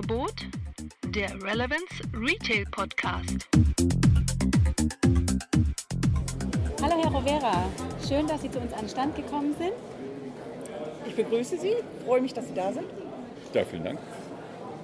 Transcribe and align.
Angebot 0.00 0.46
der 1.08 1.30
Relevance 1.42 2.00
Retail 2.14 2.64
Podcast. 2.70 3.46
Hallo 6.82 7.02
Herr 7.02 7.10
Rovera, 7.10 7.68
schön, 8.08 8.26
dass 8.26 8.40
Sie 8.40 8.50
zu 8.50 8.60
uns 8.60 8.72
an 8.72 8.80
den 8.80 8.88
Stand 8.88 9.14
gekommen 9.14 9.54
sind. 9.58 9.72
Ich 11.06 11.14
begrüße 11.14 11.58
Sie, 11.58 11.74
freue 12.06 12.22
mich, 12.22 12.32
dass 12.32 12.48
Sie 12.48 12.54
da 12.54 12.72
sind. 12.72 12.86
Ja, 13.52 13.62
vielen 13.62 13.84
Dank. 13.84 13.98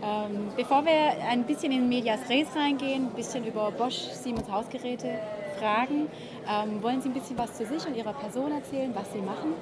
Ähm, 0.02 0.48
bevor 0.54 0.84
wir 0.84 1.24
ein 1.30 1.44
bisschen 1.44 1.72
in 1.72 1.88
Medias 1.88 2.28
Res 2.28 2.48
reingehen, 2.54 3.06
ein 3.06 3.14
bisschen 3.14 3.46
über 3.46 3.70
Bosch 3.70 3.96
Siemens 4.12 4.50
Hausgeräte 4.50 5.18
fragen, 5.58 6.08
ähm, 6.46 6.82
wollen 6.82 7.00
Sie 7.00 7.08
ein 7.08 7.14
bisschen 7.14 7.38
was 7.38 7.54
zu 7.54 7.64
sich 7.64 7.86
und 7.86 7.96
Ihrer 7.96 8.12
Person 8.12 8.52
erzählen, 8.52 8.94
was 8.94 9.10
Sie 9.14 9.22
machen? 9.22 9.54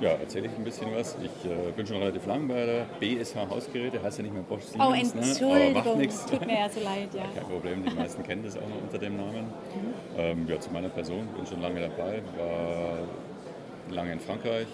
Ja, 0.00 0.12
erzähle 0.12 0.46
ich 0.46 0.52
ein 0.56 0.64
bisschen 0.64 0.88
was. 0.94 1.16
Ich 1.22 1.50
äh, 1.50 1.70
bin 1.72 1.86
schon 1.86 1.98
relativ 1.98 2.24
lang 2.26 2.48
bei 2.48 2.64
der 2.64 2.86
BSH 3.00 3.36
Hausgeräte, 3.50 4.02
heißt 4.02 4.18
ja 4.18 4.22
nicht 4.24 4.32
mehr 4.32 4.42
Bosch 4.42 4.62
Siemens. 4.62 4.88
Oh, 5.14 5.18
Ne? 5.18 5.26
Entschuldigung, 5.26 5.76
Aber 5.76 5.96
macht 5.96 6.30
tut 6.30 6.46
mir 6.46 6.58
ja 6.58 6.68
so 6.70 6.80
leid, 6.80 7.08
ja. 7.14 7.22
Kein 7.34 7.44
Problem, 7.50 7.84
die 7.84 7.94
meisten 7.94 8.22
kennen 8.22 8.42
das 8.42 8.56
auch 8.56 8.62
noch 8.62 8.82
unter 8.82 8.98
dem 8.98 9.16
Namen. 9.18 9.44
Mhm. 9.44 9.94
Ähm, 10.16 10.46
ja, 10.48 10.58
zu 10.58 10.70
meiner 10.72 10.88
Person, 10.88 11.26
bin 11.36 11.46
schon 11.46 11.60
lange 11.60 11.80
dabei, 11.80 12.22
war 12.38 12.98
lange 13.94 14.12
in 14.12 14.20
Frankreich 14.20 14.66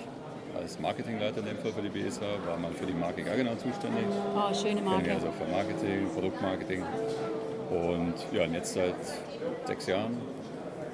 als 0.57 0.79
Marketingleiter 0.79 1.41
in 1.41 1.47
dem 1.47 1.59
Fall 1.59 1.73
für 1.73 1.83
die 1.83 1.89
BSH, 1.89 2.21
war 2.47 2.57
mal 2.57 2.71
für 2.73 2.87
die 2.87 2.95
Marke 2.95 3.23
Gaggenau 3.23 3.55
zuständig. 3.57 4.05
Oh, 4.35 4.55
schöne 4.55 4.81
Marke. 4.81 5.13
also 5.13 5.27
für 5.33 5.51
Marketing, 5.51 6.09
Produktmarketing. 6.15 6.83
Und 7.71 8.15
ja, 8.33 8.45
und 8.45 8.55
jetzt 8.55 8.75
seit 8.75 8.95
sechs 9.65 9.87
Jahren 9.87 10.17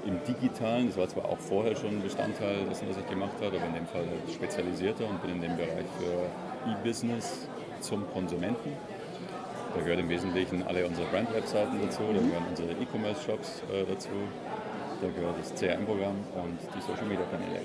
im 0.05 0.19
Digitalen, 0.25 0.89
das 0.89 0.97
war 0.97 1.09
zwar 1.09 1.27
auch 1.27 1.39
vorher 1.39 1.77
schon 1.77 2.03
Bestandteil 2.03 2.65
dessen, 2.69 2.89
was 2.89 2.97
ich 2.97 3.09
gemacht 3.09 3.35
habe, 3.41 3.57
aber 3.57 3.67
in 3.67 3.75
dem 3.75 3.87
Fall 3.87 4.05
halt 4.07 4.33
spezialisierter 4.33 5.09
und 5.09 5.23
bin 5.23 5.33
in 5.37 5.41
dem 5.41 5.57
Bereich 5.57 5.87
für 5.99 6.71
E-Business 6.71 7.47
zum 7.81 8.09
Konsumenten. 8.13 8.73
Da 9.75 9.81
gehört 9.81 10.01
im 10.01 10.09
Wesentlichen 10.09 10.63
alle 10.65 10.87
unsere 10.87 11.07
Brand-Webseiten 11.09 11.81
dazu, 11.81 12.03
da 12.09 12.21
gehören 12.21 12.47
unsere 12.51 12.73
E-Commerce-Shops 12.73 13.63
äh, 13.73 13.85
dazu, 13.89 14.11
da 15.01 15.09
gehört 15.09 15.39
das 15.39 15.55
CRM-Programm 15.55 16.17
und 16.35 16.59
die 16.77 16.81
Social-Media-Kanäle, 16.81 17.61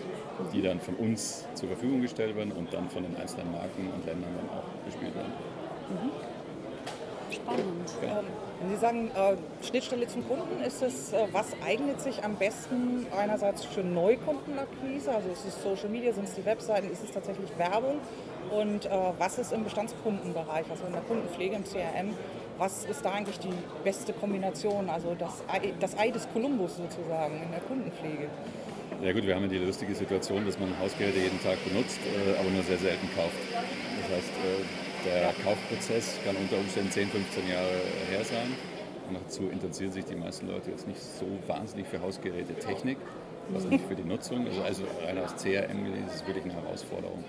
die 0.53 0.61
dann 0.61 0.79
von 0.79 0.95
uns 0.95 1.45
zur 1.55 1.69
Verfügung 1.69 2.01
gestellt 2.01 2.35
werden 2.35 2.51
und 2.53 2.73
dann 2.73 2.89
von 2.89 3.03
den 3.03 3.15
einzelnen 3.17 3.51
Marken 3.51 3.91
und 3.93 4.05
Ländern 4.05 4.31
dann 4.37 4.57
auch 4.57 4.85
gespielt 4.85 5.15
werden. 5.15 5.33
Spannend. 7.29 7.93
Ja. 8.01 8.23
Wenn 8.59 8.69
Sie 8.71 8.77
sagen, 8.77 9.11
äh, 9.11 9.35
Schnittstelle 9.63 10.07
zum 10.07 10.27
Kunden, 10.27 10.63
ist 10.63 10.81
es, 10.81 11.13
äh, 11.13 11.27
was 11.31 11.47
eignet 11.63 12.01
sich 12.01 12.23
am 12.23 12.35
besten 12.35 13.05
einerseits 13.15 13.63
für 13.63 13.81
Neukundenakquise? 13.81 15.13
Also 15.13 15.29
ist 15.29 15.45
es 15.45 15.61
Social 15.61 15.89
Media, 15.89 16.11
sind 16.11 16.27
es 16.27 16.33
die 16.33 16.45
Webseiten, 16.45 16.89
ist 16.91 17.03
es 17.03 17.11
tatsächlich 17.11 17.49
Werbung? 17.57 17.99
Und 18.49 18.85
äh, 18.85 18.89
was 19.19 19.37
ist 19.37 19.53
im 19.53 19.63
Bestandskundenbereich, 19.63 20.65
also 20.71 20.85
in 20.87 20.93
der 20.93 21.01
Kundenpflege, 21.01 21.55
im 21.55 21.63
CRM? 21.65 22.15
Was 22.57 22.85
ist 22.85 23.05
da 23.05 23.11
eigentlich 23.11 23.37
die 23.39 23.53
beste 23.83 24.13
Kombination, 24.13 24.89
also 24.89 25.13
das 25.13 25.43
Ei, 25.47 25.73
das 25.79 25.95
Ei 25.95 26.09
des 26.09 26.27
Kolumbus 26.33 26.77
sozusagen 26.77 27.35
in 27.43 27.51
der 27.51 27.59
Kundenpflege? 27.59 28.27
Ja 29.03 29.13
gut, 29.13 29.27
wir 29.27 29.35
haben 29.35 29.47
die 29.47 29.59
lustige 29.59 29.93
Situation, 29.93 30.43
dass 30.47 30.57
man 30.57 30.73
Hausgeräte 30.79 31.19
jeden 31.19 31.39
Tag 31.43 31.63
benutzt, 31.63 31.99
äh, 32.01 32.39
aber 32.39 32.49
nur 32.49 32.63
sehr 32.63 32.79
selten 32.79 33.07
kauft. 33.15 33.37
Das 33.53 34.17
heißt, 34.17 34.33
äh, 34.41 34.96
der 35.05 35.33
Kaufprozess 35.43 36.17
kann 36.25 36.35
unter 36.35 36.57
Umständen 36.57 36.91
10, 36.91 37.07
15 37.09 37.47
Jahre 37.47 37.81
her 38.09 38.23
sein. 38.23 38.53
Und 39.07 39.17
dazu 39.23 39.49
interessieren 39.49 39.91
sich 39.91 40.05
die 40.05 40.15
meisten 40.15 40.47
Leute 40.47 40.71
jetzt 40.71 40.87
nicht 40.87 41.01
so 41.01 41.25
wahnsinnig 41.47 41.87
für 41.87 42.01
Hausgeräte 42.01 42.53
Technik, 42.55 42.97
also 43.53 43.69
nicht 43.69 43.85
für 43.87 43.95
die 43.95 44.03
Nutzung. 44.03 44.45
Also, 44.47 44.61
also 44.61 44.83
rein 45.05 45.17
aus 45.19 45.35
CRM 45.35 45.85
ist 46.07 46.15
es 46.15 46.27
wirklich 46.27 46.43
eine 46.43 46.53
Herausforderung. 46.53 47.23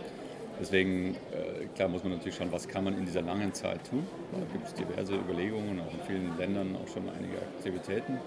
Deswegen, 0.61 1.14
äh, 1.14 1.66
klar 1.77 1.89
muss 1.89 2.02
man 2.02 2.12
natürlich 2.12 2.34
schauen, 2.34 2.51
was 2.51 2.67
kann 2.67 2.83
man 2.83 2.98
in 2.98 3.05
dieser 3.05 3.23
langen 3.23 3.55
Zeit 3.55 3.79
tun. 3.89 4.05
Da 4.33 4.39
gibt 4.52 4.67
es 4.67 4.74
diverse 4.74 5.14
Überlegungen, 5.14 5.80
auch 5.80 5.92
in 5.92 6.00
vielen 6.06 6.36
Ländern 6.36 6.77
auch 6.77 6.89
schon 6.89 7.08
einige 7.08 7.39
Aktivitäten. 7.39 8.18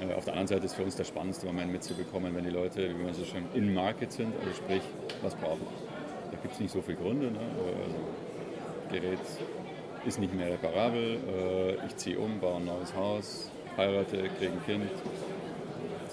Äh, 0.00 0.12
Auf 0.12 0.26
der 0.26 0.34
anderen 0.34 0.48
Seite 0.48 0.66
ist 0.66 0.74
für 0.74 0.82
uns 0.82 0.96
der 0.96 1.04
spannendste 1.04 1.46
Moment 1.46 1.72
mitzubekommen, 1.72 2.36
wenn 2.36 2.44
die 2.44 2.50
Leute, 2.50 2.90
wie 2.90 3.02
man 3.02 3.14
so 3.14 3.24
schön, 3.24 3.44
in 3.54 3.72
Market 3.72 4.12
sind, 4.12 4.34
also 4.38 4.52
sprich, 4.52 4.82
was 5.22 5.34
brauchen. 5.34 5.66
Da 6.30 6.36
gibt 6.42 6.52
es 6.52 6.60
nicht 6.60 6.72
so 6.72 6.82
viele 6.82 6.98
Gründe. 6.98 7.30
Ne? 7.30 7.38
Also, 7.38 7.96
Gerät 8.90 9.18
ist 10.04 10.20
nicht 10.20 10.34
mehr 10.34 10.52
reparabel, 10.52 11.18
äh, 11.28 11.86
ich 11.86 11.96
ziehe 11.96 12.18
um, 12.18 12.38
baue 12.38 12.56
ein 12.56 12.64
neues 12.64 12.94
Haus, 12.94 13.50
heirate, 13.76 14.28
kriege 14.38 14.52
ein 14.52 14.64
Kind. 14.64 14.90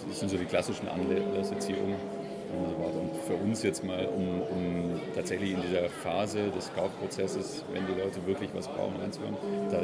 Das 0.08 0.20
sind 0.20 0.30
so 0.30 0.38
die 0.38 0.46
klassischen 0.46 0.88
Anlässe, 0.88 1.58
ziehe 1.60 1.78
um 1.78 1.94
und 1.94 2.70
so. 2.70 3.00
Und 3.00 3.16
für 3.26 3.36
uns 3.36 3.64
jetzt 3.64 3.84
mal, 3.84 4.06
um, 4.08 4.42
um 4.42 5.00
tatsächlich 5.16 5.54
in 5.54 5.62
dieser 5.62 5.90
Phase 5.90 6.50
des 6.50 6.74
Kaufprozesses, 6.74 7.64
wenn 7.74 7.86
die 7.88 8.00
Leute 8.00 8.26
wirklich 8.26 8.50
was 8.54 8.68
brauchen, 8.68 8.96
reinzuhören, 9.00 9.38
da 9.72 9.82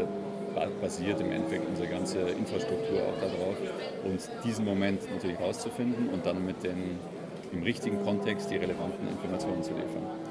ba- 0.56 0.68
basiert 0.82 1.20
im 1.22 1.32
Endeffekt 1.32 1.68
unsere 1.68 1.88
ganze 1.88 2.20
Infrastruktur 2.20 3.00
auch 3.00 3.20
darauf, 3.20 3.56
uns 4.04 4.30
diesen 4.44 4.66
Moment 4.66 5.02
natürlich 5.12 5.40
rauszufinden 5.40 6.10
und 6.10 6.26
dann 6.26 6.46
mit 6.46 6.64
den 6.64 7.00
im 7.52 7.64
richtigen 7.64 8.04
Kontext 8.04 8.52
die 8.52 8.58
relevanten 8.58 9.08
Informationen 9.10 9.64
zu 9.64 9.72
liefern. 9.72 10.29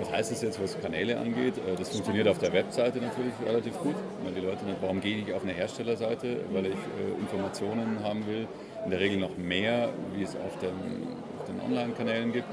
Was 0.00 0.10
heißt 0.10 0.32
das 0.32 0.42
jetzt, 0.42 0.62
was 0.62 0.80
Kanäle 0.80 1.18
angeht? 1.18 1.58
Äh, 1.58 1.76
Das 1.76 1.90
funktioniert 1.90 2.26
auf 2.26 2.38
der 2.38 2.52
Webseite 2.52 3.00
natürlich 3.00 3.34
relativ 3.46 3.78
gut. 3.78 3.94
Weil 4.24 4.32
die 4.32 4.40
Leute 4.40 4.58
warum 4.80 5.00
gehe 5.00 5.18
ich 5.18 5.32
auf 5.32 5.42
eine 5.42 5.52
Herstellerseite? 5.52 6.40
Weil 6.52 6.66
ich 6.66 6.72
äh, 6.72 7.20
Informationen 7.20 8.02
haben 8.02 8.26
will. 8.26 8.48
In 8.84 8.90
der 8.90 9.00
Regel 9.00 9.18
noch 9.18 9.36
mehr, 9.36 9.90
wie 10.14 10.22
es 10.22 10.34
auf 10.36 10.58
den, 10.58 10.72
auf 11.38 11.44
den 11.44 11.60
Online-Kanälen 11.60 12.32
gibt. 12.32 12.48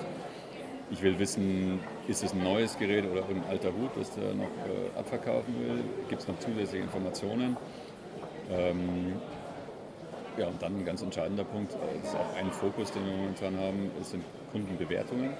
Ich 0.91 1.02
will 1.02 1.18
wissen, 1.19 1.80
ist 2.08 2.24
es 2.24 2.34
ein 2.34 2.44
neues 2.44 2.78
Gerät 2.78 3.06
oder 3.09 3.24
ein 3.30 3.44
alter 3.50 3.69
Hut, 3.69 3.91
das 3.96 4.14
der 4.16 4.34
noch 4.34 4.46
äh, 4.46 5.00
abverkaufen 5.00 5.53
will? 5.59 5.84
Gibt 6.09 6.22
es 6.22 6.28
noch 6.28 6.40
zusätzliche 6.40 6.84
Informationen? 6.84 7.58
Ähm, 8.52 9.14
ja, 10.38 10.47
und 10.47 10.62
dann 10.62 10.78
ein 10.78 10.85
ganz 10.85 11.02
entscheidender 11.02 11.44
Punkt, 11.44 11.74
äh, 11.74 11.78
das 12.02 12.12
ist 12.12 12.16
auch 12.16 12.38
ein 12.38 12.52
Fokus, 12.52 12.91
den 12.91 13.06
wir 13.06 13.18
momentan 13.18 13.58
haben, 13.58 13.91
sind 14.03 14.24
Kundenbewertungen, 14.52 15.31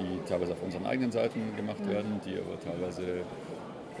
die 0.00 0.28
teilweise 0.28 0.52
auf 0.52 0.62
unseren 0.62 0.86
eigenen 0.86 1.12
Seiten 1.12 1.56
gemacht 1.56 1.86
werden, 1.86 2.20
die 2.24 2.38
aber 2.38 2.58
teilweise, 2.60 3.24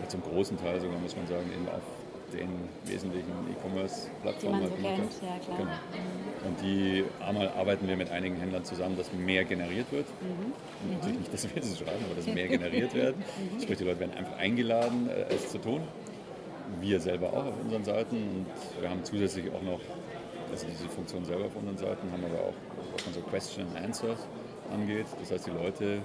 zum 0.08 0.22
großen 0.22 0.56
Teil 0.58 0.80
sogar, 0.80 0.98
muss 0.98 1.16
man 1.16 1.26
sagen, 1.26 1.50
eben 1.52 1.68
auf 1.68 1.82
den 2.32 2.48
wesentlichen 2.84 3.32
E-Commerce-Plattformen 3.50 4.58
so 4.58 4.64
halt 4.64 4.76
gemacht 4.76 4.94
kennt, 4.96 5.22
ja. 5.22 5.56
Genau. 5.56 5.70
Und 6.46 6.60
die 6.62 7.04
einmal 7.24 7.48
arbeiten 7.48 7.88
wir 7.88 7.96
mit 7.96 8.10
einigen 8.10 8.36
Händlern 8.36 8.64
zusammen, 8.64 8.96
dass 8.96 9.12
mehr 9.12 9.44
generiert 9.44 9.90
wird. 9.90 10.06
Natürlich 10.90 11.18
nicht, 11.20 11.34
dass 11.34 11.54
wir 11.54 11.62
es 11.62 11.78
schreiben, 11.78 12.04
aber 12.04 12.14
dass 12.14 12.26
mehr 12.26 12.48
generiert 12.48 12.94
wird. 12.94 13.14
Sprich, 13.62 13.78
die 13.78 13.84
Leute 13.84 14.00
werden 14.00 14.14
einfach 14.14 14.36
eingeladen, 14.36 15.08
äh, 15.08 15.34
es 15.34 15.48
zu 15.48 15.58
tun. 15.58 15.80
Wir 16.80 17.00
selber 17.00 17.32
auch 17.32 17.46
auf 17.46 17.54
unseren 17.62 17.84
Seiten. 17.84 18.16
Und 18.16 18.46
wir 18.82 18.90
haben 18.90 19.02
zusätzlich 19.04 19.46
auch 19.48 19.62
noch, 19.62 19.80
also 20.50 20.66
diese 20.66 20.88
Funktion 20.88 21.24
selber 21.24 21.46
auf 21.46 21.56
unseren 21.56 21.78
Seiten, 21.78 22.12
haben 22.12 22.24
aber 22.24 22.40
auch, 22.48 22.54
was 22.92 23.06
man 23.06 23.14
so 23.14 23.20
Question 23.22 23.66
and 23.68 23.86
Answers 23.86 24.18
angeht. 24.72 25.06
Das 25.20 25.30
heißt, 25.30 25.46
die 25.46 25.50
Leute 25.50 26.02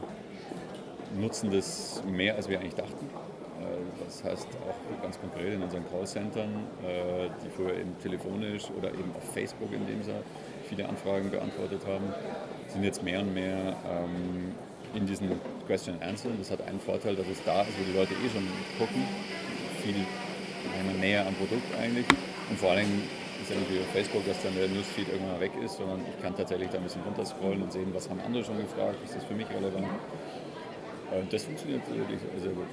nutzen 1.20 1.52
das 1.52 2.02
mehr, 2.10 2.36
als 2.36 2.50
wir 2.50 2.60
eigentlich 2.60 2.76
dachten. 2.76 3.06
Äh, 3.60 4.04
Das 4.06 4.24
heißt 4.24 4.48
auch 4.68 5.02
ganz 5.02 5.20
konkret 5.20 5.54
in 5.54 5.62
unseren 5.62 5.88
Callcentern, 5.90 6.50
äh, 6.84 7.30
die 7.44 7.50
früher 7.50 7.76
eben 7.78 7.98
telefonisch 8.02 8.66
oder 8.78 8.90
eben 8.90 9.12
auf 9.16 9.34
Facebook, 9.34 9.72
in 9.72 9.86
dem 9.88 10.04
sie 10.04 10.12
viele 10.68 10.88
Anfragen 10.88 11.30
beantwortet 11.30 11.82
haben, 11.86 12.06
sind 12.68 12.84
jetzt 12.84 13.04
mehr 13.04 13.20
und 13.20 13.34
mehr 13.34 13.76
ähm, 13.90 14.54
in 14.96 15.06
diesen 15.06 15.30
Question 15.68 15.96
and 15.96 16.04
Answer. 16.04 16.30
Das 16.38 16.52
hat 16.52 16.68
einen 16.68 16.80
Vorteil, 16.80 17.16
dass 17.16 17.28
es 17.28 17.44
da 17.44 17.62
ist, 17.62 17.78
wo 17.80 17.84
die 17.84 17.98
Leute 17.98 18.14
eh 18.14 18.30
schon 18.30 18.48
gucken, 18.78 19.04
viel 19.84 19.96
näher 21.00 21.28
am 21.28 21.34
Produkt 21.36 21.64
eigentlich. 21.80 22.06
Und 22.50 22.58
vor 22.58 22.72
allem 22.72 22.88
ist 23.44 23.52
ja 23.52 23.58
nicht 23.58 23.72
wie 23.74 23.80
auf 23.80 23.92
Facebook, 23.92 24.26
dass 24.26 24.42
dann 24.42 24.56
der 24.56 24.70
Newsfeed 24.70 25.10
irgendwann 25.10 25.40
weg 25.40 25.52
ist, 25.64 25.76
sondern 25.76 26.00
ich 26.08 26.22
kann 26.22 26.36
tatsächlich 26.36 26.70
da 26.70 26.78
ein 26.78 26.84
bisschen 26.84 27.04
runterscrollen 27.04 27.62
und 27.62 27.72
sehen, 27.72 27.94
was 27.94 28.10
haben 28.10 28.22
andere 28.22 28.44
schon 28.44 28.58
gefragt, 28.58 28.98
ist 29.04 29.16
das 29.16 29.24
für 29.26 29.34
mich 29.34 29.50
relevant. 29.50 29.88
Und 31.12 31.32
das 31.32 31.44
funktioniert 31.44 31.82
wirklich 31.90 32.20
sehr 32.42 32.52
gut. 32.52 32.68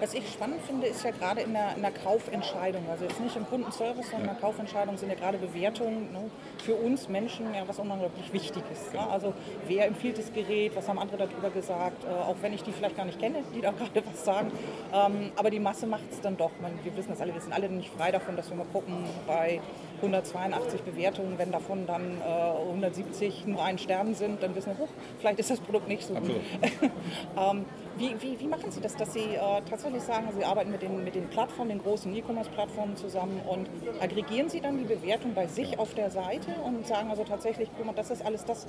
Was 0.00 0.12
ich 0.14 0.28
spannend 0.28 0.60
finde, 0.66 0.86
ist 0.86 1.04
ja 1.04 1.10
gerade 1.12 1.42
in 1.42 1.52
der, 1.52 1.76
in 1.76 1.82
der 1.82 1.92
Kaufentscheidung, 1.92 2.82
also 2.90 3.04
jetzt 3.04 3.20
nicht 3.20 3.36
im 3.36 3.46
Kundenservice, 3.46 4.10
sondern 4.10 4.28
in 4.28 4.34
der 4.34 4.40
Kaufentscheidung 4.40 4.96
sind 4.96 5.08
ja 5.08 5.14
gerade 5.14 5.38
Bewertungen 5.38 6.12
ne, 6.12 6.30
für 6.64 6.74
uns 6.74 7.08
Menschen 7.08 7.54
ja 7.54 7.62
was 7.66 7.78
unglaublich 7.78 8.32
wichtig 8.32 8.62
ist. 8.72 8.92
Ne? 8.92 9.00
Also 9.08 9.32
wer 9.66 9.86
empfiehlt 9.86 10.18
das 10.18 10.32
Gerät, 10.32 10.74
was 10.74 10.88
haben 10.88 10.98
andere 10.98 11.28
darüber 11.28 11.50
gesagt, 11.50 12.04
äh, 12.04 12.08
auch 12.08 12.36
wenn 12.42 12.52
ich 12.52 12.62
die 12.62 12.72
vielleicht 12.72 12.96
gar 12.96 13.04
nicht 13.04 13.18
kenne, 13.18 13.38
die 13.54 13.60
da 13.60 13.70
gerade 13.92 14.02
was 14.06 14.24
sagen. 14.24 14.50
Ähm, 14.92 15.32
aber 15.36 15.50
die 15.50 15.60
Masse 15.60 15.86
macht 15.86 16.10
es 16.10 16.20
dann 16.20 16.36
doch. 16.36 16.50
Man, 16.60 16.72
wir 16.82 16.96
wissen 16.96 17.10
das 17.10 17.20
alle, 17.20 17.32
wir 17.32 17.40
sind 17.40 17.52
alle 17.52 17.68
nicht 17.68 17.90
frei 17.94 18.10
davon, 18.10 18.36
dass 18.36 18.50
wir 18.50 18.56
mal 18.56 18.66
gucken, 18.72 19.04
bei 19.26 19.60
182 19.96 20.82
Bewertungen, 20.82 21.38
wenn 21.38 21.52
davon 21.52 21.86
dann 21.86 22.20
äh, 22.20 22.68
170 22.68 23.46
nur 23.46 23.62
ein 23.62 23.78
Stern 23.78 24.14
sind, 24.14 24.42
dann 24.42 24.54
wissen 24.54 24.72
wir, 24.76 24.84
huch, 24.84 24.90
vielleicht 25.18 25.38
ist 25.38 25.50
das 25.50 25.60
Produkt 25.60 25.88
nicht 25.88 26.06
so 26.06 26.14
gut. 26.14 26.30
Absolut. 26.60 26.92
ähm, 27.58 27.64
Wie, 27.96 28.14
wie, 28.20 28.40
wie 28.40 28.48
machen 28.48 28.70
Sie 28.72 28.80
das, 28.80 28.96
dass 28.96 29.12
Sie 29.12 29.20
äh, 29.20 29.38
tatsächlich 29.68 30.02
sagen, 30.02 30.26
Sie 30.36 30.44
arbeiten 30.44 30.72
mit 30.72 30.82
den, 30.82 31.04
mit 31.04 31.14
den 31.14 31.28
Plattformen, 31.28 31.68
den 31.68 31.78
großen 31.78 32.12
E-Commerce-Plattformen 32.14 32.96
zusammen 32.96 33.40
und 33.46 33.68
aggregieren 34.00 34.48
Sie 34.48 34.60
dann 34.60 34.78
die 34.78 34.84
Bewertung 34.84 35.32
bei 35.32 35.46
sich 35.46 35.78
auf 35.78 35.94
der 35.94 36.10
Seite 36.10 36.50
und 36.64 36.84
sagen 36.86 37.08
also 37.10 37.22
tatsächlich, 37.22 37.68
guck 37.76 37.86
mal, 37.86 37.92
das 37.94 38.10
ist 38.10 38.24
alles 38.26 38.44
das, 38.44 38.66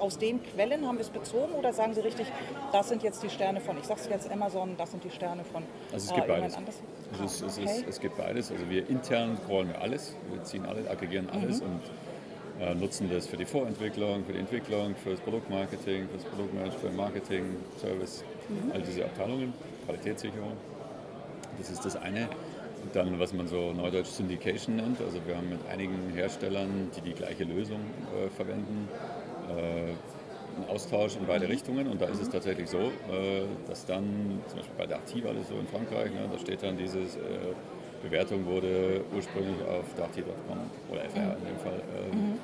aus 0.00 0.18
den 0.18 0.42
Quellen 0.42 0.86
haben 0.88 0.96
wir 0.96 1.02
es 1.02 1.10
bezogen 1.10 1.52
oder 1.52 1.72
sagen 1.72 1.94
Sie 1.94 2.00
richtig, 2.00 2.26
das 2.72 2.88
sind 2.88 3.02
jetzt 3.04 3.22
die 3.22 3.30
Sterne 3.30 3.60
von, 3.60 3.78
ich 3.78 3.84
sage 3.84 4.00
es 4.02 4.08
jetzt 4.08 4.30
Amazon, 4.32 4.76
das 4.76 4.90
sind 4.90 5.04
die 5.04 5.10
Sterne 5.10 5.44
von 5.44 5.62
Also 5.92 6.06
es 6.08 6.12
gibt 6.12 6.26
äh, 6.26 6.28
beides. 6.28 6.54
jemand 6.56 6.56
anders? 6.56 6.82
Also 7.12 7.24
es, 7.24 7.42
Ah, 7.42 7.46
es, 7.46 7.58
okay. 7.58 7.64
ist, 7.80 7.88
es 7.88 8.00
gibt 8.00 8.16
beides. 8.16 8.50
Also 8.50 8.68
wir 8.68 8.88
intern 8.90 9.38
crawlen 9.46 9.68
wir 9.68 9.80
alles, 9.80 10.16
wir 10.32 10.42
ziehen 10.42 10.66
alle, 10.66 10.90
aggregieren 10.90 11.28
alles 11.30 11.60
Mhm. 11.60 11.66
und 11.66 11.80
äh, 12.60 12.74
nutzen 12.74 13.10
das 13.10 13.26
für 13.26 13.36
die 13.36 13.44
Vorentwicklung, 13.44 14.24
für 14.24 14.32
die 14.32 14.38
Entwicklung, 14.40 14.94
für 14.96 15.10
das 15.10 15.20
Produktmarketing, 15.20 16.08
für 16.08 16.16
das 16.16 16.24
Produktmanagement, 16.24 16.80
für 16.80 16.90
Marketing, 16.90 17.44
Service, 17.80 18.24
Mhm. 18.48 18.72
all 18.72 18.82
diese 18.82 19.04
Abteilungen, 19.04 19.54
Qualitätssicherung. 19.86 20.52
Das 21.58 21.70
ist 21.70 21.84
das 21.84 21.96
eine. 21.96 22.28
Und 22.82 22.94
dann, 22.94 23.18
was 23.18 23.32
man 23.32 23.48
so 23.48 23.72
neudeutsch 23.72 24.08
Syndication 24.08 24.76
nennt. 24.76 25.00
Also 25.00 25.18
wir 25.26 25.36
haben 25.36 25.48
mit 25.48 25.60
einigen 25.70 26.12
Herstellern, 26.14 26.90
die 26.96 27.00
die 27.00 27.14
gleiche 27.14 27.44
Lösung 27.44 27.80
äh, 28.14 28.28
verwenden, 28.28 28.88
äh, 29.48 29.52
einen 30.56 30.68
Austausch 30.68 31.16
in 31.16 31.26
beide 31.26 31.48
Richtungen. 31.48 31.86
Und 31.88 32.02
da 32.02 32.06
ist 32.06 32.20
es 32.20 32.28
tatsächlich 32.28 32.68
so, 32.68 32.78
äh, 32.78 33.44
dass 33.66 33.86
dann, 33.86 34.40
zum 34.48 34.58
Beispiel 34.58 34.76
bei 34.76 34.86
der 34.86 34.98
Activa, 34.98 35.32
das 35.32 35.48
so 35.48 35.54
in 35.54 35.66
Frankreich, 35.66 36.12
ne, 36.12 36.28
da 36.30 36.38
steht 36.38 36.62
dann 36.62 36.76
dieses, 36.76 37.16
äh, 37.16 37.20
Bewertung 38.04 38.44
wurde 38.46 39.00
ursprünglich 39.14 39.56
auf 39.66 39.84
darty.com 39.96 40.58
oder 40.90 41.00
FR 41.04 41.36
in 41.38 41.46
dem 41.46 41.58
Fall. 41.58 41.80
ähm, 42.12 42.38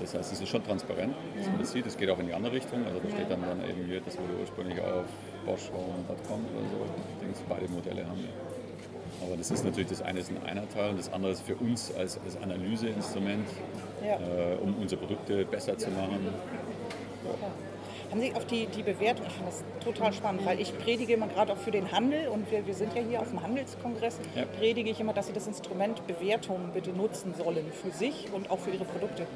Das 0.00 0.14
heißt, 0.14 0.32
es 0.32 0.40
ist 0.40 0.48
schon 0.48 0.64
transparent, 0.64 1.14
dass 1.36 1.46
man 1.48 1.58
das 1.58 1.72
sieht. 1.72 1.86
Es 1.86 1.96
geht 1.96 2.08
auch 2.10 2.18
in 2.18 2.26
die 2.26 2.32
andere 2.32 2.52
Richtung. 2.54 2.84
Also 2.86 3.00
da 3.02 3.08
steht 3.10 3.30
dann, 3.30 3.42
dann 3.42 3.60
eben 3.68 3.84
hier, 3.86 4.00
das 4.00 4.16
wurde 4.16 4.34
ursprünglich 4.40 4.80
auf 4.80 5.04
boschhome.com 5.46 6.40
oder 6.54 6.64
so. 6.70 6.78
Ich 7.14 7.20
denke, 7.26 7.38
beide 7.48 7.68
Modelle 7.72 8.06
haben 8.06 8.18
wir. 8.22 9.26
Aber 9.26 9.36
das 9.36 9.50
ist 9.50 9.64
natürlich, 9.64 9.88
das 9.88 10.02
eine 10.02 10.18
ist 10.20 10.30
ein 10.30 10.42
einer 10.44 10.68
Teil 10.68 10.90
und 10.90 10.98
das 10.98 11.12
andere 11.12 11.32
ist 11.32 11.42
für 11.42 11.54
uns 11.56 11.94
als, 11.96 12.18
als 12.24 12.36
Analyseinstrument, 12.42 13.46
Ja. 14.04 14.16
äh, 14.16 14.56
um 14.60 14.74
unsere 14.80 15.00
Produkte 15.00 15.44
besser 15.44 15.78
zu 15.78 15.88
machen. 15.90 16.18
Haben 18.14 18.20
Sie 18.22 18.32
auf 18.36 18.46
die, 18.46 18.66
die 18.66 18.84
Bewertung, 18.84 19.26
ich 19.26 19.32
finde 19.32 19.50
das 19.50 19.64
total 19.82 20.12
spannend, 20.12 20.46
weil 20.46 20.60
ich 20.60 20.72
predige 20.78 21.14
immer 21.14 21.26
gerade 21.26 21.52
auch 21.52 21.56
für 21.56 21.72
den 21.72 21.90
Handel 21.90 22.28
und 22.28 22.48
wir, 22.48 22.64
wir 22.64 22.74
sind 22.74 22.94
ja 22.94 23.02
hier 23.02 23.20
auf 23.20 23.30
dem 23.30 23.42
Handelskongress, 23.42 24.20
Ja. 24.36 24.44
predige 24.56 24.88
ich 24.88 25.00
immer, 25.00 25.12
dass 25.12 25.26
Sie 25.26 25.32
das 25.32 25.48
Instrument 25.48 26.06
Bewertung 26.06 26.70
bitte 26.72 26.90
nutzen 26.90 27.34
sollen 27.34 27.72
für 27.72 27.90
sich 27.90 28.28
und 28.32 28.52
auch 28.52 28.60
für 28.60 28.70
Ihre 28.70 28.84
Produkte. 28.84 29.26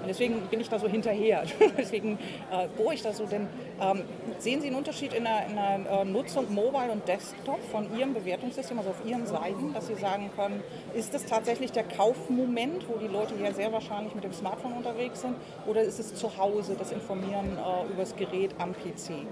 Und 0.00 0.08
deswegen 0.08 0.40
bin 0.50 0.60
ich 0.60 0.68
da 0.68 0.78
so 0.78 0.88
hinterher. 0.88 1.44
deswegen 1.78 2.18
äh, 2.50 2.68
bohre 2.76 2.94
ich 2.94 3.02
da 3.02 3.12
so, 3.12 3.26
denn 3.26 3.46
ähm, 3.80 4.02
sehen 4.38 4.60
Sie 4.60 4.68
einen 4.68 4.76
Unterschied 4.76 5.12
in 5.12 5.24
der, 5.24 5.46
in 5.46 5.54
der 5.56 6.00
äh, 6.00 6.04
Nutzung 6.04 6.52
Mobile 6.52 6.90
und 6.90 7.06
Desktop 7.06 7.62
von 7.70 7.86
Ihrem 7.98 8.14
Bewertungssystem, 8.14 8.78
also 8.78 8.90
auf 8.90 9.04
Ihren 9.04 9.26
Seiten, 9.26 9.72
dass 9.74 9.86
Sie 9.86 9.94
sagen 9.94 10.30
können, 10.36 10.62
ist 10.94 11.12
das 11.14 11.26
tatsächlich 11.26 11.72
der 11.72 11.84
Kaufmoment, 11.84 12.86
wo 12.88 12.96
die 12.98 13.08
Leute 13.08 13.34
ja 13.42 13.52
sehr 13.52 13.72
wahrscheinlich 13.72 14.14
mit 14.14 14.24
dem 14.24 14.32
Smartphone 14.32 14.72
unterwegs 14.72 15.20
sind, 15.20 15.34
oder 15.66 15.82
ist 15.82 15.98
es 16.00 16.14
zu 16.14 16.36
Hause 16.38 16.76
das 16.78 16.92
Informieren 16.92 17.56
äh, 17.58 17.92
über 17.92 18.00
das 18.02 18.16
Gerät 18.16 18.54
am 18.58 18.72
PC? 18.72 19.26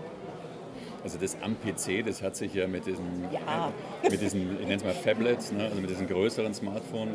Also 1.05 1.17
das 1.19 1.37
am 1.43 1.57
PC, 1.61 2.05
das 2.05 2.23
hat 2.23 2.35
sich 2.37 2.53
ja 2.55 2.67
mit 2.67 2.85
diesen, 2.85 3.29
Ja. 3.33 3.73
äh, 4.03 4.11
mit 4.11 4.21
diesen 4.21 4.53
ich 4.61 4.67
nenne 4.67 4.75
es 4.77 4.85
mal 4.85 4.93
Phablets, 4.93 5.53
ne, 5.53 5.65
also 5.65 5.81
mit 5.81 5.89
diesen 5.91 6.09
größeren 6.09 6.53
Smartphones, 6.53 7.15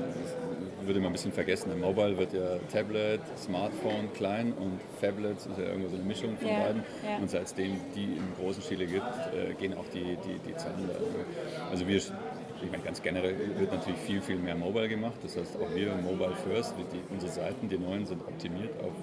würde 0.88 1.00
man 1.00 1.09
ein 1.09 1.13
bisschen 1.13 1.31
vergessen. 1.31 1.71
Im 1.71 1.81
Mobile 1.81 2.18
wird 2.18 2.33
ja 2.33 2.57
Tablet, 2.71 3.21
Smartphone 3.38 4.12
klein 4.13 4.53
und 4.53 4.80
Phablets 5.00 5.45
ist 5.45 5.57
ja 5.57 5.65
irgendwo 5.65 5.89
so 5.89 5.95
eine 5.95 6.06
Mischung 6.06 6.38
von 6.38 6.47
Ja, 6.50 6.59
beiden. 6.59 6.83
ja. 7.07 7.18
Und 7.18 7.30
seitdem 7.30 7.77
die 7.95 8.03
im 8.18 8.33
großen 8.39 8.62
Stile 8.63 8.85
gibt, 8.85 9.06
äh, 9.33 9.53
gehen 9.56 9.74
auch 9.74 9.85
die, 9.94 10.18
die, 10.25 10.39
die 10.47 10.56
Zahlen 10.56 10.88
da. 10.88 10.95
Also 11.69 11.88
wir, 11.88 11.97
ich 11.97 12.71
meine 12.71 12.83
ganz 12.83 13.01
generell 13.01 13.35
wird 13.57 13.71
natürlich 13.71 14.00
viel, 14.01 14.21
viel 14.21 14.38
mehr 14.38 14.56
Mobile 14.56 14.88
gemacht. 14.89 15.15
Das 15.24 15.38
heißt 15.38 15.57
auch 15.57 15.75
wir 15.75 15.94
Mobile 15.95 16.33
First, 16.47 16.75
die, 16.94 17.13
unsere 17.13 17.31
Seiten, 17.31 17.68
die 17.69 17.77
neuen 17.77 18.06
sind 18.06 18.21
optimiert 18.21 18.71
auf 18.81 18.94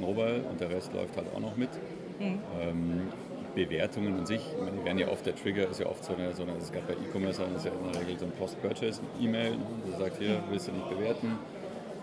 Mobile 0.00 0.42
und 0.50 0.60
der 0.60 0.70
Rest 0.70 0.92
läuft 0.92 1.16
halt 1.16 1.26
auch 1.34 1.40
noch 1.40 1.56
mit. 1.56 1.70
Ähm, 2.18 3.08
Bewertungen 3.56 4.18
an 4.18 4.26
sich, 4.26 4.40
ich 4.52 4.62
meine, 4.62 4.76
die 4.76 4.84
werden 4.84 4.98
ja 4.98 5.08
oft, 5.08 5.24
der 5.24 5.34
Trigger 5.34 5.68
ist 5.68 5.80
ja 5.80 5.86
oft 5.86 6.04
so 6.04 6.14
eine, 6.14 6.32
so 6.34 6.42
eine 6.42 6.52
es 6.58 6.70
gab 6.70 6.86
bei 6.86 6.92
E-Commerce, 6.92 7.42
das 7.42 7.64
ist 7.64 7.64
ja 7.64 7.72
in 7.72 7.92
der 7.92 8.02
Regel 8.02 8.18
so 8.18 8.26
ein 8.26 8.32
Post-Purchase-E-Mail, 8.32 9.52
ne, 9.52 9.64
der 9.88 9.98
sagt, 9.98 10.18
hier, 10.18 10.42
willst 10.50 10.68
du 10.68 10.72
nicht 10.72 10.88
bewerten, 10.90 11.38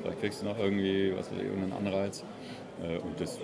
vielleicht 0.01 0.19
kriegst 0.19 0.41
du 0.41 0.45
noch 0.47 0.57
irgendwie, 0.57 1.13
was 1.15 1.31
weiß 1.31 1.37
ich, 1.37 1.45
irgendeinen 1.45 1.73
Anreiz. 1.73 2.25
Äh, 2.81 2.97
Und 2.97 3.21
das, 3.21 3.37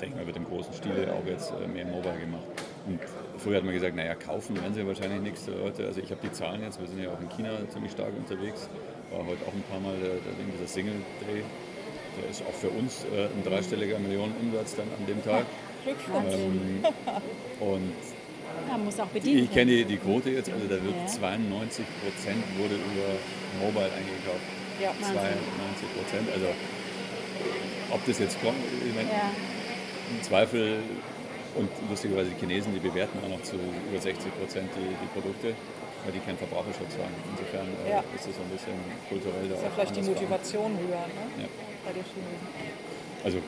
denke 0.00 0.16
mal, 0.16 0.26
wird 0.26 0.36
im 0.36 0.46
großen 0.46 0.72
Stile 0.72 1.12
auch 1.12 1.26
jetzt 1.26 1.52
äh, 1.52 1.68
mehr 1.68 1.84
mobile 1.84 2.18
gemacht. 2.18 2.46
Und 2.86 2.98
früher 3.36 3.58
hat 3.58 3.64
man 3.64 3.74
gesagt, 3.74 3.94
naja, 3.94 4.14
kaufen 4.14 4.56
werden 4.56 4.72
sie 4.74 4.86
wahrscheinlich 4.86 5.20
nichts, 5.20 5.44
die 5.44 5.52
Leute. 5.52 5.86
Also 5.86 6.00
ich 6.00 6.10
habe 6.10 6.20
die 6.22 6.32
Zahlen 6.32 6.62
jetzt, 6.62 6.80
wir 6.80 6.88
sind 6.88 7.02
ja 7.02 7.10
auch 7.10 7.20
in 7.20 7.28
China 7.28 7.50
ziemlich 7.68 7.92
stark 7.92 8.12
unterwegs, 8.16 8.68
war 9.10 9.26
heute 9.26 9.44
auch 9.46 9.52
ein 9.52 9.62
paar 9.70 9.80
Mal 9.80 9.94
der, 10.00 10.16
der 10.24 10.32
Ding, 10.40 10.48
Single 10.66 10.94
Day. 11.28 11.44
Der 12.16 12.30
ist 12.30 12.42
auch 12.42 12.54
für 12.54 12.70
uns 12.70 13.04
äh, 13.14 13.26
ein 13.26 13.44
dreistelliger 13.44 13.98
Millionenumsatz 13.98 14.76
dann 14.76 14.88
an 14.98 15.06
dem 15.06 15.22
Tag. 15.22 15.44
Glückwunsch. 15.84 16.34
Ähm, 16.34 16.84
und 17.60 17.92
Da 18.68 18.78
muss 18.78 19.00
auch 19.00 19.06
bedient 19.08 19.42
ich 19.44 19.50
kenne 19.52 19.70
die, 19.72 19.84
die 19.84 19.96
Quote 19.96 20.30
jetzt, 20.30 20.50
also 20.50 20.64
da 20.66 20.76
wird 20.82 20.94
Ja. 20.94 21.06
92 21.06 21.84
Prozent 22.02 22.42
wurde 22.58 22.74
über 22.76 23.08
Mobile 23.60 23.90
eingekauft. 23.92 24.46
Ja. 24.80 24.92
92 25.00 25.88
Prozent, 25.96 26.28
also 26.32 26.46
ob 27.90 28.04
das 28.06 28.18
jetzt 28.18 28.40
kommt, 28.42 28.56
ich 28.86 28.94
meine, 28.94 29.08
Ja. 29.10 29.30
im 30.10 30.22
Zweifel 30.22 30.78
und 31.56 31.68
lustigerweise 31.90 32.30
die 32.30 32.40
Chinesen, 32.40 32.72
die 32.72 32.80
bewerten 32.80 33.18
auch 33.24 33.28
noch 33.28 33.42
zu 33.42 33.56
über 33.56 34.00
60 34.00 34.32
Prozent 34.38 34.70
die, 34.76 34.88
die 34.88 35.10
Produkte, 35.12 35.54
weil 36.04 36.12
die 36.12 36.20
keinen 36.20 36.38
Verbraucherschutz 36.38 36.96
haben. 36.96 37.12
Insofern 37.36 37.68
äh, 37.86 37.90
Ja. 37.90 38.04
ist 38.16 38.24
das 38.28 38.36
so 38.36 38.42
ein 38.42 38.48
bisschen 38.52 38.76
kulturell 39.08 39.48
da 39.48 39.54
Ist 39.56 39.62
ja 39.64 39.70
vielleicht 39.74 39.96
die 39.96 40.02
Motivation 40.08 40.70
höher 40.78 41.04
ne? 41.12 41.44
Ja. 41.44 41.48
bei 41.84 41.92
den 41.92 42.04
Chinesen. 42.04 42.48
Also 43.24 43.38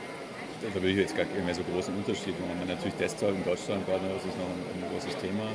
da 0.72 0.82
will 0.82 0.90
ich 0.90 0.96
jetzt 0.96 1.16
gar 1.16 1.24
nicht 1.24 1.44
mehr 1.44 1.54
so 1.54 1.62
großen 1.64 1.94
Unterschied 1.94 2.38
machen. 2.40 2.56
Natürlich 2.66 2.94
Desktop 2.94 3.30
in 3.30 3.44
Deutschland 3.44 3.84
gerade, 3.86 4.08
das 4.08 4.24
ist 4.24 4.38
noch 4.38 4.48
ein, 4.48 4.62
ein 4.72 4.84
großes 4.88 5.16
Thema, 5.20 5.52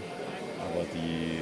aber 0.62 0.86
die, 0.94 1.40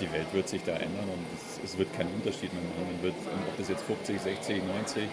die 0.00 0.12
Welt 0.12 0.28
wird 0.32 0.48
sich 0.48 0.62
da 0.64 0.72
ändern 0.72 1.08
und 1.08 1.24
es, 1.32 1.60
es 1.64 1.78
wird 1.78 1.92
keinen 1.96 2.12
Unterschied 2.12 2.52
mehr 2.52 2.62
machen. 2.62 2.92
Man 2.92 3.02
wird, 3.02 3.16
ob 3.16 3.56
das 3.56 3.68
jetzt 3.68 3.84
50, 3.84 4.20
60, 4.20 4.64
90, 4.64 5.08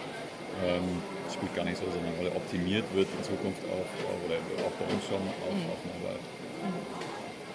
ähm, 0.64 1.00
spielt 1.32 1.54
gar 1.56 1.64
nicht 1.64 1.78
so 1.78 1.84
eine 1.88 2.12
Rolle. 2.18 2.36
Optimiert 2.36 2.84
wird 2.92 3.08
in 3.16 3.24
Zukunft 3.24 3.62
auch, 3.72 3.88
oder 4.28 4.36
auch 4.68 4.74
bei 4.76 4.86
uns 4.92 5.02
schon 5.08 5.22
auf, 5.22 5.56
auf 5.72 5.80
Mobile. 5.88 6.20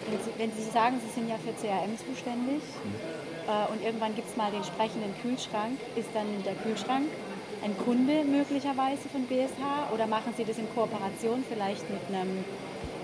Wenn 0.09 0.17
Sie, 0.17 0.31
wenn 0.39 0.51
Sie 0.57 0.71
sagen, 0.71 0.97
Sie 1.06 1.11
sind 1.13 1.29
ja 1.29 1.38
für 1.38 1.53
CRM 1.53 1.94
zuständig 1.94 2.63
äh, 3.45 3.71
und 3.71 3.83
irgendwann 3.83 4.15
gibt 4.15 4.27
es 4.27 4.35
mal 4.35 4.50
den 4.50 4.63
sprechenden 4.63 5.13
Kühlschrank, 5.21 5.77
ist 5.95 6.09
dann 6.15 6.25
der 6.44 6.56
Kühlschrank 6.56 7.06
ein 7.63 7.78
Kunde 7.78 8.23
möglicherweise 8.23 9.09
von 9.09 9.23
BSH 9.28 9.94
oder 9.94 10.07
machen 10.07 10.33
Sie 10.37 10.44
das 10.45 10.57
in 10.57 10.68
Kooperation 10.73 11.44
vielleicht 11.49 11.89
mit, 11.89 12.01
einem, 12.07 12.44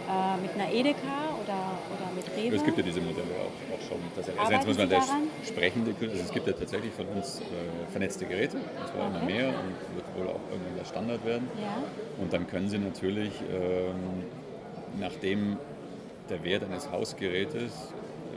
äh, 0.07 0.37
mit 0.41 0.51
einer 0.55 0.71
Edeka 0.71 1.35
oder, 1.43 1.75
oder 1.91 2.07
mit 2.15 2.25
Rewe? 2.37 2.55
Es 2.55 2.63
gibt 2.63 2.77
ja 2.77 2.83
diese 2.83 3.01
Modelle 3.01 3.27
auch, 3.41 3.75
auch 3.75 3.81
schon. 3.87 3.97
Also 4.39 4.53
jetzt 4.53 4.67
muss 4.67 4.77
man 4.77 4.89
das 4.89 5.09
sprechende, 5.45 5.93
also 5.99 6.15
es 6.23 6.31
gibt 6.31 6.47
ja 6.47 6.53
tatsächlich 6.53 6.93
von 6.93 7.07
uns 7.07 7.39
äh, 7.41 7.91
vernetzte 7.91 8.25
Geräte, 8.25 8.57
das 8.81 8.93
war 8.97 9.07
immer 9.07 9.17
Okay. 9.17 9.33
mehr 9.33 9.47
und 9.49 9.95
wird 9.95 10.05
wohl 10.17 10.27
auch 10.33 10.39
irgendwann 10.51 10.77
der 10.77 10.85
Standard 10.85 11.25
werden. 11.25 11.49
Ja. 11.61 11.77
Und 12.21 12.31
dann 12.33 12.47
können 12.47 12.69
Sie 12.69 12.77
natürlich, 12.77 13.31
ähm, 13.51 14.23
nachdem 14.99 15.57
der 16.29 16.43
Wert 16.43 16.63
eines 16.63 16.89
Hausgerätes, 16.91 17.71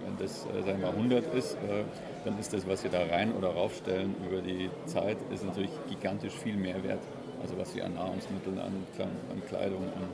wenn 0.04 0.18
das, 0.18 0.46
äh, 0.46 0.62
sagen 0.66 0.80
wir 0.80 0.88
mal, 0.88 0.94
100 0.96 1.32
ist, 1.34 1.54
äh, 1.54 1.84
dann 2.24 2.38
ist 2.38 2.52
das, 2.52 2.66
was 2.66 2.82
Sie 2.82 2.88
da 2.88 3.04
rein 3.06 3.32
oder 3.32 3.48
raufstellen 3.48 4.14
über 4.28 4.40
die 4.40 4.70
Zeit, 4.86 5.16
ist 5.32 5.44
natürlich 5.44 5.70
gigantisch 5.88 6.34
viel 6.34 6.56
mehr 6.56 6.82
wert. 6.82 7.02
Also 7.42 7.56
was 7.58 7.72
Sie 7.72 7.82
an 7.82 7.94
Nahrungsmitteln, 7.94 8.58
an, 8.58 8.72
an 8.98 9.42
Kleidung, 9.48 9.82
an 9.82 10.08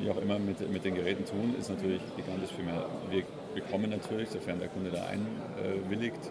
wie 0.00 0.10
auch 0.10 0.16
immer 0.16 0.38
mit, 0.38 0.70
mit 0.72 0.84
den 0.84 0.94
Geräten 0.94 1.24
tun, 1.26 1.54
ist 1.58 1.68
natürlich 1.68 2.00
gigantisch 2.16 2.50
viel 2.56 2.64
mehr. 2.64 2.86
Wir 3.10 3.22
bekommen 3.54 3.90
natürlich, 3.90 4.30
sofern 4.30 4.58
der 4.58 4.68
Kunde 4.68 4.90
da 4.90 5.04
einwilligt, 5.06 6.30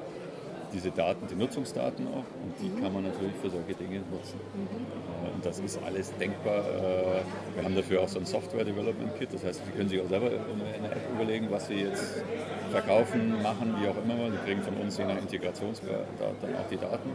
diese 0.73 0.91
Daten, 0.91 1.27
die 1.27 1.35
Nutzungsdaten 1.35 2.07
auch 2.07 2.25
und 2.43 2.53
die 2.61 2.69
kann 2.81 2.93
man 2.93 3.03
natürlich 3.03 3.33
für 3.41 3.49
solche 3.49 3.73
Dinge 3.73 3.99
nutzen. 4.11 4.39
Äh, 5.23 5.33
Und 5.35 5.45
das 5.45 5.59
ist 5.59 5.79
alles 5.83 6.13
denkbar. 6.17 6.59
Äh, 6.59 7.21
Wir 7.55 7.63
haben 7.63 7.75
dafür 7.75 8.01
auch 8.01 8.07
so 8.07 8.19
ein 8.19 8.25
Software 8.25 8.63
Development 8.65 9.15
Kit, 9.17 9.33
das 9.33 9.43
heißt, 9.43 9.61
Sie 9.65 9.71
können 9.71 9.89
sich 9.89 10.01
auch 10.01 10.09
selber 10.09 10.27
in 10.31 10.37
in 10.75 10.83
der 10.83 10.91
App 10.93 11.09
überlegen, 11.13 11.47
was 11.49 11.67
Sie 11.67 11.75
jetzt 11.75 12.23
verkaufen, 12.71 13.41
machen, 13.41 13.75
wie 13.81 13.87
auch 13.87 13.97
immer. 14.03 14.31
Sie 14.31 14.37
kriegen 14.45 14.61
von 14.61 14.75
uns 14.75 14.97
je 14.97 15.05
nach 15.05 15.17
Integrationsgrad 15.17 16.05
dann 16.19 16.55
auch 16.55 16.67
die 16.69 16.77
Daten. 16.77 17.09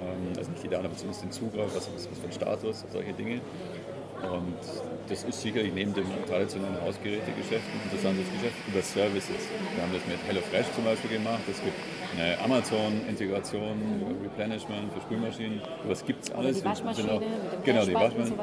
Ähm, 0.00 0.32
Also 0.36 0.50
nicht 0.52 0.62
die 0.62 0.68
Daten, 0.68 0.86
aber 0.86 0.96
zumindest 0.96 1.24
den 1.24 1.32
Zugriff, 1.32 1.74
was, 1.74 1.88
was 1.94 2.06
für 2.18 2.26
ein 2.26 2.32
Status, 2.32 2.84
solche 2.92 3.12
Dinge. 3.12 3.40
Und 4.22 4.58
das 5.08 5.24
ist 5.24 5.40
sicherlich 5.40 5.72
neben 5.72 5.94
dem 5.94 6.06
traditionellen 6.28 6.80
Hausgerätegeschäft 6.82 7.64
ein 7.64 7.80
interessantes 7.84 8.26
Geschäft 8.32 8.56
über 8.66 8.82
Services. 8.82 9.42
Wir 9.74 9.82
haben 9.82 9.92
das 9.92 10.04
mit 10.06 10.18
HelloFresh 10.26 10.66
zum 10.74 10.84
Beispiel 10.84 11.18
gemacht. 11.18 11.40
Es 11.50 11.62
gibt 11.62 11.76
eine 12.16 12.38
Amazon-Integration, 12.40 13.78
Replenishment 14.22 14.92
für 14.92 15.00
Spülmaschinen. 15.02 15.60
Was 15.86 16.04
gibt 16.04 16.24
es 16.24 16.30
alles? 16.32 16.58
die 16.58 16.64
Waschmaschine 16.64 17.12
Auch, 17.12 17.22
genau, 17.64 17.84
die 17.84 17.94
Waschmaschine. 17.94 18.36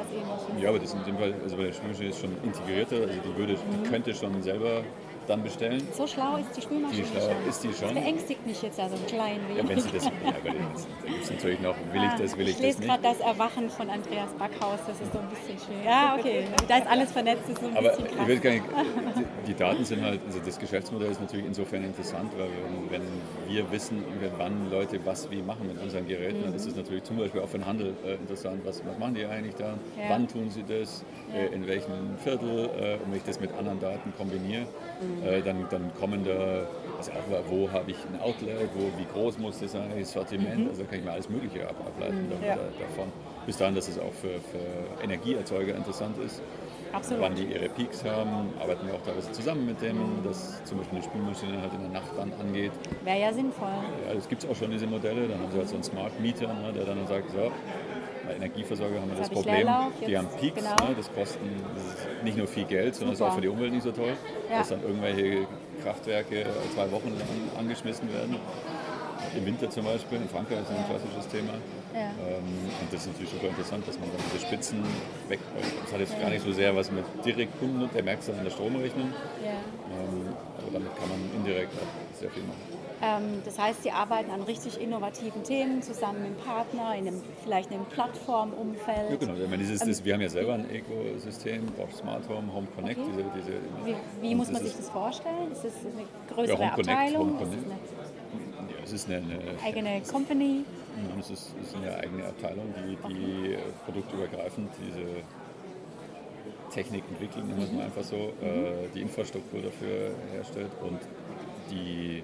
Ja, 0.60 0.70
aber 0.70 0.78
das 0.78 0.94
in 0.94 1.04
dem 1.04 1.18
Fall, 1.18 1.34
also 1.42 1.56
bei 1.56 1.64
der 1.64 1.72
Spülmaschine 1.72 2.08
ist 2.10 2.20
schon 2.20 2.36
integrierter. 2.42 2.96
Also 2.96 3.20
die, 3.20 3.36
würde, 3.36 3.54
die 3.54 3.88
könnte 3.88 4.14
schon 4.14 4.42
selber 4.42 4.82
dann 5.28 5.42
bestellen. 5.42 5.82
So 5.92 6.06
schlau 6.06 6.36
ist 6.36 6.56
die 6.56 6.62
Spülmaschine 6.62 7.02
Die 7.02 7.08
schlau 7.08 7.20
schon. 7.20 7.48
ist 7.48 7.64
die 7.64 7.72
schon. 7.72 7.94
Das 7.94 8.04
beängstigt 8.04 8.46
mich 8.46 8.62
jetzt 8.62 8.78
ja 8.78 8.88
so 8.88 8.96
ein 8.96 9.06
klein 9.06 9.40
wenig. 9.48 9.62
Ja, 9.62 9.68
wenn 9.68 9.80
sie 9.80 9.90
das, 9.90 10.04
ja, 10.04 10.10
das, 10.12 10.86
da 11.02 11.08
gibt 11.08 11.24
es 11.24 11.30
natürlich 11.30 11.60
noch, 11.60 11.74
will 11.92 12.04
ich 12.04 12.12
das, 12.22 12.36
will 12.38 12.48
ich 12.48 12.56
ich 12.56 12.60
lese 12.62 12.78
das 12.78 12.86
nicht. 12.86 13.02
gerade 13.02 13.02
das 13.02 13.20
Erwachen 13.20 13.70
von 13.70 13.90
Andreas 13.90 14.30
Backhaus, 14.38 14.80
das 14.86 15.00
ist 15.00 15.12
so 15.12 15.18
ein 15.18 15.28
bisschen 15.28 15.58
schwierig. 15.58 15.84
Ja, 15.84 16.16
okay, 16.18 16.44
da 16.68 16.78
ist 16.78 16.86
alles 16.86 17.12
vernetzt, 17.12 17.48
ist 17.48 17.60
so 17.60 17.66
ein 17.66 17.76
Aber 17.76 17.90
bisschen 17.90 18.06
ich 18.20 18.26
will 18.26 18.38
gar 18.40 18.50
nicht, 18.50 18.64
die, 19.46 19.54
Daten 19.54 19.84
sind 19.84 20.02
halt, 20.02 20.20
also 20.26 20.40
das 20.44 20.58
Geschäftsmodell 20.58 21.10
ist 21.10 21.20
natürlich 21.20 21.46
insofern 21.46 21.84
interessant, 21.84 22.30
weil 22.36 22.48
wenn, 22.90 23.02
wenn 23.02 23.54
wir 23.54 23.70
wissen, 23.70 24.04
wann 24.38 24.70
Leute 24.70 25.00
was 25.04 25.30
wie 25.30 25.42
machen 25.42 25.66
mit 25.68 25.80
unseren 25.82 26.06
Geräten, 26.06 26.42
dann 26.44 26.54
ist 26.54 26.66
es 26.66 26.76
natürlich 26.76 27.04
zum 27.04 27.16
Beispiel 27.16 27.40
auch 27.40 27.48
für 27.48 27.58
den 27.58 27.66
Handel 27.66 27.94
äh, 28.04 28.14
interessant. 28.14 28.60
Was, 28.64 28.82
was 28.86 28.98
machen 28.98 29.14
die 29.14 29.24
eigentlich 29.24 29.54
da? 29.54 29.74
Ja. 29.96 30.08
Wann 30.08 30.28
tun 30.28 30.50
sie 30.50 30.62
das? 30.62 31.04
Äh, 31.34 31.54
in 31.54 31.66
welchem 31.66 32.16
Viertel? 32.22 32.70
Äh, 32.78 32.94
und 32.94 33.10
wenn 33.10 33.16
ich 33.18 33.24
das 33.24 33.40
mit 33.40 33.52
anderen 33.58 33.80
Daten 33.80 34.12
kombiniere, 34.16 34.66
äh, 35.24 35.42
dann, 35.42 35.64
dann 35.70 35.90
kommen 35.98 36.24
da, 36.24 36.66
also 36.98 37.12
auch 37.12 37.44
wo 37.50 37.70
habe 37.70 37.90
ich 37.90 37.96
ein 38.12 38.20
Outlet, 38.20 38.68
wo, 38.74 38.90
wie 38.98 39.06
groß 39.12 39.38
muss 39.38 39.58
das 39.60 39.72
sein, 39.72 39.90
das 39.98 40.12
Sortiment, 40.12 40.68
also 40.68 40.82
da 40.82 40.88
kann 40.88 40.98
ich 40.98 41.04
mir 41.04 41.12
alles 41.12 41.28
Mögliche 41.28 41.68
ab, 41.68 41.76
ableiten 41.86 42.28
dann, 42.30 42.42
Ja. 42.42 42.56
da, 42.56 42.62
davon. 42.80 43.12
Bis 43.46 43.56
dahin, 43.56 43.74
dass 43.74 43.88
es 43.88 43.98
auch 43.98 44.12
für, 44.12 44.40
für 44.50 45.04
Energieerzeuger 45.04 45.76
interessant 45.76 46.18
ist 46.18 46.42
Absolut. 46.92 47.22
wann 47.22 47.34
die 47.34 47.44
ihre 47.44 47.68
Peaks 47.68 48.04
haben, 48.04 48.54
arbeiten 48.58 48.86
wir 48.86 48.94
auch 48.94 49.02
teilweise 49.02 49.30
zusammen 49.32 49.66
mit 49.66 49.80
denen, 49.82 50.22
dass 50.24 50.62
zum 50.64 50.78
Beispiel 50.78 50.98
eine 50.98 51.04
Spülmaschine 51.04 51.60
halt 51.60 51.72
in 51.74 51.80
der 51.80 51.90
Nacht 51.90 52.10
dann 52.16 52.32
angeht. 52.40 52.72
Wäre 53.04 53.20
ja 53.20 53.32
sinnvoll. 53.32 53.68
Ja, 54.08 54.14
das 54.14 54.28
gibt 54.28 54.44
es 54.44 54.48
auch 54.50 54.56
schon, 54.56 54.70
diese 54.70 54.86
Modelle. 54.86 55.28
Dann 55.28 55.40
haben 55.40 55.52
sie 55.52 55.58
halt 55.58 55.68
so 55.68 55.74
einen 55.74 55.84
Smart 55.84 56.18
Meter, 56.20 56.46
ne, 56.54 56.72
der 56.74 56.84
dann 56.84 57.06
sagt, 57.06 57.30
so, 57.30 57.52
bei 58.26 58.34
Energieversorger 58.34 59.00
haben 59.00 59.10
wir 59.10 59.18
das 59.18 59.28
ich 59.28 59.32
Problem, 59.34 59.68
die 60.06 60.18
haben 60.18 60.28
Peaks, 60.40 60.56
genau. 60.62 60.88
ne, 60.88 60.94
das 60.96 61.12
kosten 61.12 61.48
das 61.74 61.84
ist 61.84 62.24
nicht 62.24 62.36
nur 62.36 62.46
viel 62.46 62.64
Geld, 62.64 62.94
sondern 62.94 63.14
es 63.14 63.20
ist 63.20 63.26
auch 63.26 63.34
für 63.34 63.40
die 63.40 63.48
Umwelt 63.48 63.72
nicht 63.72 63.84
so 63.84 63.92
toll, 63.92 64.14
Ja. 64.50 64.58
dass 64.58 64.68
dann 64.68 64.82
irgendwelche 64.82 65.46
Kraftwerke 65.82 66.46
zwei 66.74 66.90
Wochen 66.90 67.10
lang 67.18 67.28
angeschmissen 67.58 68.12
werden. 68.12 68.36
Im 69.36 69.44
Winter 69.44 69.68
zum 69.68 69.84
Beispiel, 69.84 70.18
in 70.18 70.28
Frankreich 70.28 70.60
ist 70.60 70.70
das 70.70 70.78
ein 70.78 70.86
klassisches 70.88 71.28
Thema. 71.28 71.52
Ja. 71.92 72.08
Ähm, 72.24 72.44
und 72.80 72.92
das 72.92 73.00
ist 73.02 73.06
natürlich 73.08 73.30
super 73.30 73.48
interessant, 73.48 73.86
dass 73.86 73.98
man 73.98 74.08
dann 74.12 74.20
diese 74.32 74.46
Spitzen 74.46 74.82
weg. 75.28 75.40
Das 75.84 75.92
hat 75.92 76.00
jetzt 76.00 76.18
gar 76.20 76.30
nicht 76.30 76.44
so 76.44 76.52
sehr 76.52 76.74
was 76.74 76.90
mit 76.90 77.04
direkt 77.24 77.58
Kunden 77.58 77.82
und 77.82 77.94
der 77.94 78.02
merkt 78.02 78.20
es 78.22 78.28
dann 78.28 78.38
in 78.38 78.44
der 78.44 78.50
Stromrechnung. 78.50 79.12
Ja. 79.44 79.50
Ähm, 79.52 80.32
aber 80.58 80.70
damit 80.72 80.96
kann 80.96 81.08
man 81.08 81.20
indirekt 81.36 81.72
auch 81.74 82.18
sehr 82.18 82.30
viel 82.30 82.42
machen. 82.44 82.85
Ähm, 83.02 83.42
das 83.44 83.58
heißt, 83.58 83.82
Sie 83.82 83.90
arbeiten 83.90 84.30
an 84.30 84.42
richtig 84.42 84.80
innovativen 84.80 85.42
Themen 85.44 85.82
zusammen 85.82 86.22
mit 86.22 86.30
dem 86.30 86.44
Partner, 86.44 86.94
in 86.94 87.06
einem, 87.06 87.22
vielleicht 87.42 87.70
in 87.70 87.76
einem 87.76 87.86
Plattformumfeld. 87.86 89.10
Ja, 89.10 89.16
genau. 89.16 89.34
Meine, 89.48 89.58
dieses, 89.58 89.80
das, 89.80 90.04
wir 90.04 90.14
haben 90.14 90.22
ja 90.22 90.30
selber 90.30 90.54
ein 90.54 90.66
Ökosystem, 90.70 91.66
Bosch 91.76 91.92
Smart 91.94 92.26
Home, 92.28 92.52
Home 92.54 92.66
Connect. 92.74 92.98
Okay. 92.98 93.10
Diese, 93.12 93.24
diese, 93.36 93.58
Wie, 93.84 93.96
wie 94.22 94.34
muss 94.34 94.50
man 94.50 94.62
sich 94.62 94.74
das 94.76 94.88
vorstellen? 94.88 95.52
Ist 95.52 95.64
das 95.64 95.72
eine 95.84 96.02
Ja, 96.02 96.34
größere 96.34 96.58
Home 96.58 96.70
Connect, 96.70 96.88
Abteilung? 96.88 97.28
Home 97.28 97.42
Ist 97.42 97.52
das 97.52 97.62
Connect. 97.62 97.80
eine 98.62 98.70
Ja, 98.70 98.84
es 98.84 98.92
ist 98.92 99.08
eine, 99.08 99.16
eine, 99.16 99.62
eigene 99.62 100.00
Company? 100.02 100.64
Nein, 100.96 101.20
es 101.20 101.30
ist, 101.30 101.54
es 101.60 101.68
ist 101.68 101.76
eine 101.76 101.94
eigene 101.98 102.24
Abteilung, 102.24 102.72
die, 102.78 103.12
die 103.12 103.52
äh, 103.52 103.58
produktübergreifend 103.84 104.70
diese 104.80 105.22
Technik 106.72 107.04
entwickelt, 107.10 107.46
nennen 107.46 107.58
wir 107.58 107.66
es 107.66 107.72
mal 107.72 107.84
einfach 107.84 108.02
so, 108.02 108.16
äh, 108.16 108.88
die 108.94 109.02
Infrastruktur 109.02 109.60
dafür 109.60 110.14
herstellt 110.32 110.70
und 110.82 110.98
die 111.70 112.22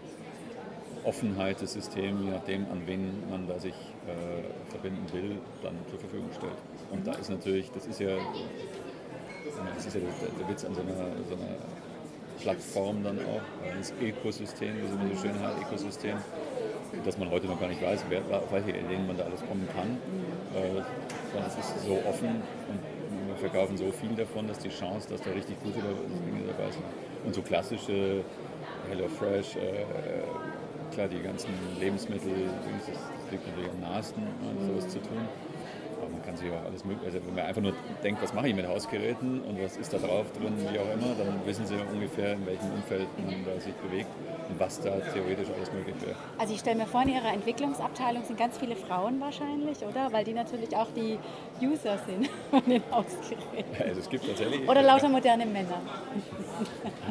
Offenheit 1.05 1.61
des 1.61 1.73
Systems, 1.73 2.21
je 2.23 2.31
nachdem, 2.31 2.67
an 2.71 2.83
wen 2.87 3.29
man 3.29 3.47
da 3.47 3.59
sich 3.59 3.75
äh, 4.07 4.71
verbinden 4.71 5.07
will, 5.13 5.39
dann 5.63 5.75
zur 5.91 5.99
Verfügung 5.99 6.29
stellt. 6.37 6.53
Und 6.91 7.07
da 7.07 7.13
ist 7.13 7.31
natürlich, 7.31 7.71
das 7.73 7.87
ist 7.87 8.01
ja, 8.01 8.17
das 9.75 9.87
ist 9.87 9.95
ja 9.95 10.01
der, 10.01 10.49
Witz 10.49 10.65
an 10.65 10.75
so 10.75 10.81
einer, 10.81 10.95
so 11.29 11.35
einer 11.35 11.57
Plattform 12.41 13.03
dann 13.03 13.19
auch, 13.19 13.43
das 13.77 13.93
Ökosystem, 14.01 14.75
wie 14.77 14.87
so 14.87 15.17
so 15.17 15.23
schön 15.23 15.41
heißt, 15.41 15.59
Ökosystem, 15.63 16.17
dass 17.05 17.19
man 17.19 17.31
heute 17.31 17.47
noch 17.47 17.59
gar 17.59 17.69
nicht 17.69 17.83
weiß, 17.83 18.05
wer, 18.09 18.21
auf 18.39 18.53
welche 18.53 18.71
Ideen 18.71 19.07
man 19.07 19.17
da 19.17 19.25
alles 19.25 19.41
kommen 19.41 19.69
kann. 19.75 19.99
Äh, 20.55 20.83
es 21.47 21.59
ist 21.59 21.87
so 21.87 21.99
offen 22.09 22.43
und 22.69 22.79
wir 23.27 23.37
verkaufen 23.37 23.77
so 23.77 23.91
viel 23.91 24.15
davon, 24.15 24.47
dass 24.47 24.59
die 24.59 24.69
Chance, 24.69 25.09
dass 25.09 25.23
da 25.23 25.31
richtig 25.31 25.59
gute 25.63 25.81
Dinge 25.81 26.47
dabei 26.47 26.71
sind. 26.71 26.85
Und 27.25 27.35
so 27.35 27.43
klassische 27.43 28.23
HelloFresh, 28.89 29.57
äh, 29.57 29.85
klar, 30.93 31.09
die 31.09 31.21
ganzen 31.21 31.51
Lebensmittel, 31.81 32.33
das, 32.87 33.31
liegt 33.31 33.47
natürlich 33.47 33.71
am 33.71 33.81
nahesten, 33.81 34.23
sowas 34.67 34.89
zu 34.89 34.99
tun. 34.99 35.27
Aber 36.01 36.11
man 36.11 36.23
kann 36.23 36.37
sich 36.37 36.51
auch 36.51 36.65
alles 36.65 36.85
mögliche, 36.85 37.07
also 37.07 37.27
wenn 37.27 37.35
man 37.35 37.45
einfach 37.47 37.63
nur 37.63 37.75
denkt, 38.03 38.21
was 38.23 38.35
mache 38.35 38.49
ich 38.49 38.55
mit 38.55 38.67
Hausgeräten 38.67 39.41
und 39.43 39.63
was 39.63 39.77
ist 39.77 39.93
da 39.93 39.99
drauf 39.99 40.27
drin, 40.33 40.53
wie 40.59 40.79
auch 40.79 40.93
immer, 40.93 41.15
dann 41.15 41.47
wissen 41.47 41.65
sie 41.65 41.77
ungefähr, 41.77 42.33
in 42.33 42.45
welchem 42.45 42.73
Umfeld 42.73 43.07
man 43.25 43.45
da 43.45 43.61
sich 43.61 43.73
bewegt 43.75 44.09
und 44.49 44.59
was 44.59 44.81
da 44.81 44.91
theoretisch 45.13 45.49
alles 45.57 45.73
möglich 45.73 45.95
wäre. 46.05 46.17
Also 46.39 46.55
ich 46.55 46.61
stelle 46.61 46.77
mir 46.77 46.87
vor, 46.87 47.03
in 47.03 47.11
Ihrer 47.11 47.33
Entwicklungsabteilung 47.33 48.25
sind 48.25 48.37
ganz 48.37 48.59
viele 48.59 48.75
Frauen 48.75 49.21
wahrscheinlich, 49.21 49.79
oder? 49.89 50.13
Weil 50.13 50.25
die 50.25 50.33
natürlich 50.33 50.77
auch 50.77 50.89
die 50.97 51.19
User 51.65 51.97
sind 52.07 52.29
von 52.51 52.65
den 52.69 52.83
Hausgeräten. 52.91 53.87
Also 53.87 54.01
es 54.01 54.09
gibt 54.11 54.27
tatsächlich. 54.27 54.69
Oder 54.69 54.83
lauter 54.83 55.09
moderne 55.09 55.47
Männer. 55.47 55.81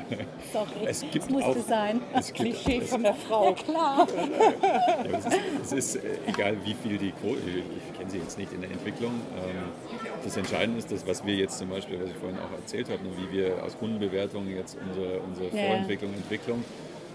Sorry, 0.52 0.86
Es 0.86 1.02
gibt 1.02 1.16
das 1.26 1.30
musste 1.30 1.50
auch- 1.52 1.68
sein. 1.68 2.02
Es 2.14 2.34
gibt, 2.34 2.40
Klischee 2.40 2.80
es, 2.84 2.90
von 2.90 3.04
der 3.04 3.14
Frau. 3.14 3.54
Klar. 3.54 4.08
Ja, 4.12 5.18
es 5.18 5.26
ist, 5.26 5.38
es 5.64 5.72
ist 5.72 5.96
äh, 5.98 6.00
egal, 6.28 6.58
wie 6.64 6.74
viel 6.74 6.98
die 6.98 7.12
Quote, 7.12 7.40
ich, 7.48 7.98
kenne 7.98 8.10
sie 8.10 8.18
jetzt 8.18 8.38
nicht 8.38 8.52
in 8.54 8.62
der 8.62 8.72
Entwicklung. 8.72 9.12
Ähm, 9.36 9.70
das 10.24 10.38
Entscheidende 10.38 10.80
ist 10.80 10.92
das, 10.92 11.06
was 11.08 11.26
wir 11.26 11.36
jetzt 11.36 11.58
zum 11.58 11.70
Beispiel, 11.70 12.00
was 12.02 12.10
ich 12.10 12.16
vorhin 12.18 12.38
auch 12.40 12.52
erzählt 12.58 12.90
habe, 12.90 13.04
ne, 13.04 13.10
wie 13.18 13.38
wir 13.38 13.64
aus 13.64 13.78
Kundenbewertungen 13.78 14.56
jetzt 14.56 14.78
unsere, 14.88 15.20
unsere 15.20 15.48
Ja. 15.56 15.68
Vorentwicklung, 15.68 16.14
Entwicklung, 16.14 16.64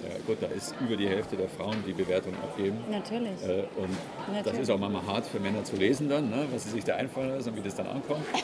ja, 0.02 0.10
gut, 0.26 0.36
da 0.40 0.46
ist 0.46 0.74
über 0.80 0.96
die 0.96 1.08
Hälfte 1.08 1.36
der 1.36 1.48
Frauen, 1.48 1.76
die 1.86 1.92
Bewertung 1.92 2.34
abgeben. 2.34 2.76
Natürlich. 2.90 3.42
Äh, 3.42 3.64
und 3.76 3.88
das 4.28 4.36
Natürlich. 4.36 4.60
ist 4.60 4.70
auch 4.70 4.78
manchmal 4.78 5.06
hart 5.06 5.26
für 5.26 5.40
Männer 5.40 5.64
zu 5.64 5.76
lesen 5.76 6.08
dann, 6.08 6.30
ne, 6.30 6.46
was 6.52 6.64
sie 6.64 6.70
sich 6.70 6.84
da 6.84 6.96
einfallen 6.96 7.30
lassen 7.30 7.50
und 7.50 7.56
wie 7.56 7.62
das 7.62 7.74
dann 7.74 7.86
ankommt. 7.88 8.24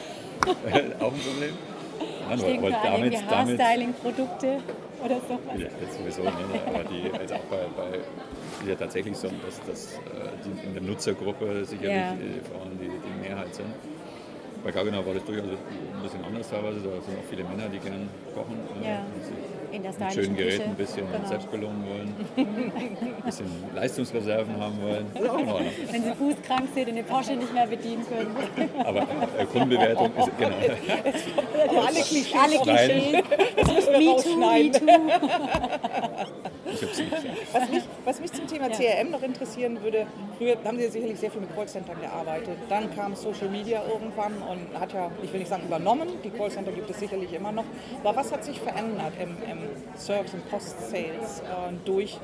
Äh, 0.42 1.00
auch 1.00 1.12
ein 1.12 1.20
Problem. 1.20 1.54
Ja, 2.30 2.36
nur- 2.36 2.38
Stehen 2.38 2.58
aber 2.58 2.66
für 2.68 2.88
damit, 2.88 3.30
Haarstyling-Produkte 3.30 4.58
oder 5.04 5.16
so. 5.28 5.38
ja, 5.60 5.66
das 5.80 5.96
sowieso, 5.96 6.22
ne? 6.22 6.30
aber 6.66 6.84
die, 6.84 7.10
also 7.18 7.34
auch 7.34 7.44
bei, 7.50 7.56
bei 7.76 7.96
ist 7.98 8.68
ja 8.68 8.74
tatsächlich 8.76 9.16
so, 9.16 9.28
dass, 9.44 9.60
dass 9.66 9.94
äh, 9.94 9.98
die, 10.44 10.66
in 10.66 10.74
der 10.74 10.82
Nutzergruppe 10.82 11.64
sicherlich 11.64 11.90
Ja. 11.90 12.14
Frauen 12.50 12.78
die, 12.80 12.86
die 12.88 13.28
Mehrheit 13.28 13.54
sind. 13.54 13.66
Bei 14.64 14.70
Gaggenau 14.70 15.04
war 15.04 15.14
das 15.14 15.24
durchaus 15.24 15.46
ein 15.46 16.02
bisschen 16.02 16.24
anders 16.24 16.48
teilweise, 16.48 16.78
da 16.78 16.90
sind 17.02 17.18
auch 17.18 17.26
viele 17.28 17.42
Männer, 17.42 17.68
die 17.68 17.78
gern 17.80 18.08
kochen, 18.34 18.56
Ja. 18.82 19.02
In 19.72 19.82
der 19.82 19.92
mit 19.92 20.12
schönen 20.12 20.36
Geräten 20.36 20.58
Küche. 20.58 20.64
ein 20.64 20.74
bisschen 20.76 21.10
Genau. 21.12 21.26
selbst 21.28 21.50
belohnen 21.50 21.84
wollen, 21.88 22.14
ein 22.36 23.22
bisschen 23.24 23.46
Leistungsreserven 23.74 24.60
haben 24.60 24.78
wollen. 24.82 25.06
Wenn 25.90 26.04
sie 26.04 26.12
fußkrank 26.12 26.68
sind 26.74 26.88
und 26.90 26.96
den 26.96 27.04
Porsche 27.06 27.32
nicht 27.36 27.52
mehr 27.54 27.66
bedienen 27.66 28.04
können. 28.06 28.36
Aber 28.84 29.00
äh, 29.00 29.44
Kundenbewertung 29.50 30.10
ist, 30.16 30.38
genau. 30.38 30.56
Aber 31.70 31.86
alle 31.86 32.00
Klischees. 32.00 32.34
Alle. 32.38 32.58
Klischees. 32.58 33.12
Me 33.98 34.16
too, 34.22 34.36
me 34.36 34.70
too. 34.70 34.86
Ich 36.74 36.82
hab's 36.82 36.98
nicht. 36.98 37.12
Was 37.52 37.68
mich, 37.70 37.81
was 38.04 38.20
mich 38.20 38.32
zum 38.32 38.46
Thema 38.46 38.68
CRM 38.70 39.10
noch 39.10 39.22
interessieren 39.22 39.80
würde, 39.82 40.06
früher 40.38 40.56
haben 40.64 40.78
Sie 40.78 40.88
sicherlich 40.88 41.18
sehr 41.18 41.30
viel 41.30 41.40
mit 41.40 41.54
Callcentern 41.54 42.00
gearbeitet. 42.00 42.56
Dann 42.68 42.94
kam 42.94 43.14
Social 43.14 43.48
Media 43.48 43.82
irgendwann 43.88 44.34
und 44.42 44.78
hat 44.78 44.92
ja, 44.92 45.10
ich 45.22 45.32
will 45.32 45.40
nicht 45.40 45.48
sagen 45.48 45.64
übernommen, 45.66 46.08
die 46.24 46.30
Callcenter 46.30 46.72
gibt 46.72 46.90
es 46.90 46.98
sicherlich 46.98 47.32
immer 47.32 47.52
noch. 47.52 47.64
Aber 48.02 48.16
was 48.16 48.32
hat 48.32 48.44
sich 48.44 48.60
verändert 48.60 49.12
im, 49.20 49.30
im 49.50 49.68
Service- 49.96 50.34
und 50.34 50.48
Post-Sales 50.50 51.40
äh, 51.40 51.72
durch 51.84 52.18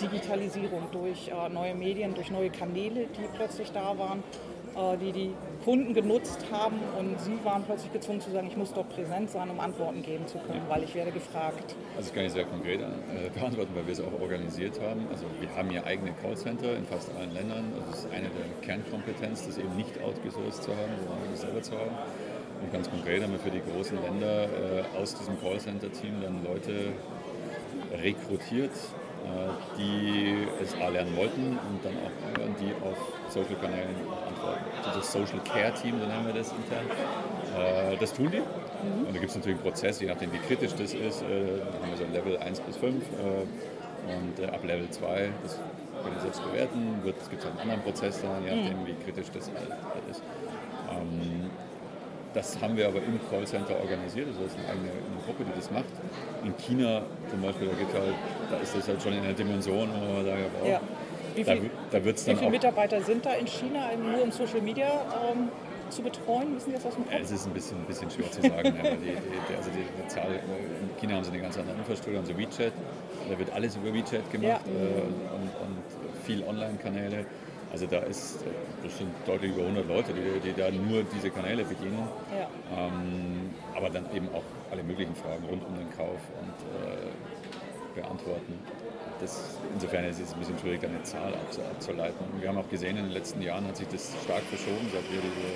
Digitalisierung, 0.00 0.82
durch 0.92 1.28
äh, 1.28 1.48
neue 1.48 1.74
Medien, 1.74 2.14
durch 2.14 2.30
neue 2.30 2.50
Kanäle, 2.50 3.06
die 3.06 3.28
plötzlich 3.36 3.70
da 3.72 3.96
waren, 3.98 4.22
die 5.00 5.12
die 5.12 5.30
Kunden 5.64 5.92
genutzt 5.94 6.46
haben 6.50 6.78
und 6.98 7.20
Sie 7.20 7.38
waren 7.44 7.62
plötzlich 7.64 7.92
gezwungen 7.92 8.20
zu 8.20 8.30
sagen, 8.30 8.46
ich 8.48 8.56
muss 8.56 8.72
dort 8.72 8.88
präsent 8.90 9.30
sein, 9.30 9.50
um 9.50 9.60
Antworten 9.60 10.02
geben 10.02 10.26
zu 10.26 10.38
können, 10.38 10.62
weil 10.68 10.82
ich 10.82 10.94
werde 10.94 11.12
gefragt. 11.12 11.74
Also 11.96 12.08
das 12.08 12.14
kann 12.14 12.24
ich 12.24 12.32
sehr 12.32 12.44
konkret 12.44 12.80
äh, 12.80 13.28
beantworten, 13.34 13.70
weil 13.74 13.86
wir 13.86 13.92
es 13.92 14.00
auch 14.00 14.20
organisiert 14.20 14.80
haben. 14.80 15.06
Also 15.10 15.26
wir 15.40 15.54
haben 15.54 15.70
hier 15.70 15.84
eigene 15.84 16.12
Callcenter 16.12 16.76
in 16.76 16.86
fast 16.86 17.10
allen 17.14 17.32
Ländern. 17.32 17.72
Also 17.74 17.90
das 17.90 18.04
ist 18.04 18.12
eine 18.12 18.28
der 18.28 18.46
Kernkompetenz, 18.62 19.46
das 19.46 19.58
eben 19.58 19.74
nicht 19.76 20.00
outgesourced 20.02 20.62
zu 20.62 20.70
haben, 20.70 20.92
sondern 21.06 21.32
es 21.32 21.40
selber 21.40 21.62
zu 21.62 21.72
haben. 21.72 21.90
Und 22.62 22.72
ganz 22.72 22.90
konkret 22.90 23.22
haben 23.22 23.32
wir 23.32 23.38
für 23.38 23.50
die 23.50 23.62
großen 23.62 24.00
Länder 24.02 24.44
äh, 24.44 24.98
aus 25.00 25.14
diesem 25.14 25.40
Callcenter-Team 25.40 26.20
dann 26.22 26.44
Leute 26.44 26.92
rekrutiert, 28.02 28.70
äh, 28.70 28.99
die 29.76 30.46
es 30.62 30.74
A 30.80 30.88
lernen 30.88 31.16
wollten 31.16 31.58
und 31.58 31.84
dann 31.84 31.94
auch 31.98 32.40
äh, 32.40 32.48
die 32.60 32.72
auf 32.84 32.96
Social-Kanälen 33.28 33.94
antworten. 34.26 34.64
Das 34.82 35.12
Social 35.12 35.40
Care 35.44 35.72
Team, 35.74 35.98
so 36.00 36.06
nennen 36.06 36.26
wir 36.26 36.34
das 36.34 36.52
intern. 36.52 36.86
Äh, 37.56 37.96
das 37.98 38.12
tun 38.12 38.30
die. 38.30 38.38
Mhm. 38.38 39.06
Und 39.06 39.14
da 39.14 39.18
gibt 39.18 39.30
es 39.30 39.36
natürlich 39.36 39.58
einen 39.58 39.70
Prozess, 39.70 40.00
je 40.00 40.08
nachdem 40.08 40.32
wie 40.32 40.38
kritisch 40.38 40.72
das 40.72 40.94
ist. 40.94 41.22
Äh, 41.22 41.60
haben 41.82 41.90
wir 41.90 41.96
so 41.96 42.04
Level 42.12 42.38
1 42.38 42.60
bis 42.60 42.76
5 42.76 43.04
äh, 43.04 43.46
und 44.10 44.48
ab 44.48 44.64
Level 44.64 44.88
2, 44.88 45.30
das 45.42 45.58
können 46.02 46.14
wir 46.14 46.22
selbst 46.22 46.42
bewerten, 46.42 47.02
es 47.20 47.30
gibt 47.30 47.44
einen 47.44 47.58
anderen 47.58 47.82
Prozess 47.82 48.22
da, 48.22 48.38
je 48.44 48.56
nachdem 48.56 48.82
mhm. 48.82 48.86
wie 48.86 48.94
kritisch 49.04 49.30
das 49.32 49.50
halt 49.50 50.10
ist. 50.10 50.22
Ähm, 50.90 51.50
das 52.32 52.60
haben 52.60 52.76
wir 52.76 52.86
aber 52.86 52.98
im 52.98 53.18
Callcenter 53.28 53.76
organisiert, 53.80 54.28
also 54.28 54.42
das 54.42 54.52
ist 54.52 54.58
eine 54.58 54.68
eigene 54.68 54.90
eine 54.90 55.22
Gruppe, 55.26 55.44
die 55.44 55.52
das 55.54 55.70
macht. 55.70 55.92
In 56.44 56.56
China 56.56 57.02
zum 57.30 57.42
Beispiel, 57.42 57.68
da, 57.68 57.74
geht 57.74 57.92
halt, 57.92 58.14
da 58.50 58.56
ist 58.58 58.76
das 58.76 58.88
halt 58.88 59.02
schon 59.02 59.12
in 59.12 59.22
der 59.22 59.32
Dimension, 59.32 59.88
wo 59.88 60.14
man 60.14 60.24
sagt, 60.24 60.38
wow, 60.60 60.68
ja. 60.68 60.80
Wie, 61.34 61.44
viel, 61.44 61.70
da, 61.90 61.98
da 61.98 62.04
wird's 62.04 62.24
dann 62.24 62.34
wie 62.34 62.38
viele 62.38 62.50
Mitarbeiter 62.50 63.00
sind 63.02 63.24
da 63.24 63.32
in 63.34 63.46
China 63.46 63.90
nur 63.96 64.22
um 64.22 64.32
Social 64.32 64.60
Media 64.60 64.88
ähm, 65.30 65.48
zu 65.90 66.02
betreuen? 66.02 66.56
Wissen 66.56 66.70
Sie 66.70 66.72
das 66.72 66.86
aus 66.86 66.94
dem 66.94 67.04
Kopf? 67.04 67.14
Es 67.20 67.30
ist 67.30 67.46
ein 67.46 67.52
bisschen, 67.52 67.78
ein 67.78 67.86
bisschen 67.86 68.10
schwer 68.10 68.30
zu 68.30 68.42
sagen. 68.42 68.52
ja, 68.64 68.90
die, 68.90 69.16
die, 69.16 69.56
also 69.56 69.70
die, 69.70 69.84
die, 70.02 70.08
Zahl, 70.08 70.32
in 70.32 71.00
China 71.00 71.16
haben 71.16 71.24
sie 71.24 71.30
eine 71.30 71.40
ganz 71.40 71.58
andere 71.58 71.76
Infrastruktur, 71.76 72.18
haben 72.18 72.26
sie 72.26 72.36
WeChat, 72.36 72.72
da 73.28 73.38
wird 73.38 73.52
alles 73.52 73.76
über 73.76 73.92
WeChat 73.92 74.30
gemacht 74.32 74.42
ja. 74.42 74.56
äh, 74.56 75.34
und, 75.34 75.50
und 75.66 76.24
viel 76.24 76.42
Online-Kanäle. 76.44 77.26
Also 77.72 77.86
da 77.86 78.00
ist, 78.00 78.44
das 78.82 78.98
sind 78.98 79.10
deutlich 79.26 79.52
über 79.52 79.62
100 79.62 79.86
Leute, 79.86 80.12
die, 80.12 80.40
die 80.40 80.52
da 80.52 80.68
nur 80.70 81.04
diese 81.04 81.30
Kanäle 81.30 81.64
bedienen. 81.64 82.08
Ja. 82.30 82.48
Ähm, 82.76 83.54
aber 83.76 83.90
dann 83.90 84.12
eben 84.14 84.28
auch 84.34 84.42
alle 84.70 84.82
möglichen 84.82 85.14
Fragen 85.14 85.44
rund 85.44 85.64
um 85.64 85.76
den 85.76 85.88
Kauf 85.96 86.18
und 86.40 86.56
äh, 86.82 87.10
beantworten. 87.94 88.58
Das, 89.20 89.56
insofern 89.74 90.04
ist 90.06 90.18
es 90.20 90.32
ein 90.32 90.40
bisschen 90.40 90.58
schwierig, 90.58 90.82
eine 90.84 91.00
Zahl 91.02 91.34
abzuleiten. 91.34 92.26
Und 92.32 92.40
wir 92.42 92.48
haben 92.48 92.58
auch 92.58 92.68
gesehen, 92.68 92.96
in 92.96 93.04
den 93.04 93.12
letzten 93.12 93.40
Jahren 93.42 93.64
hat 93.66 93.76
sich 93.76 93.86
das 93.88 94.12
stark 94.24 94.42
verschoben, 94.44 94.88
seit 94.92 95.04
wir 95.12 95.20
diese 95.20 95.54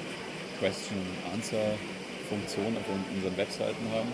Question-Answer-Funktion 0.61 2.77
auf 2.77 2.85
unseren 3.15 3.37
Webseiten 3.37 3.91
haben, 3.91 4.13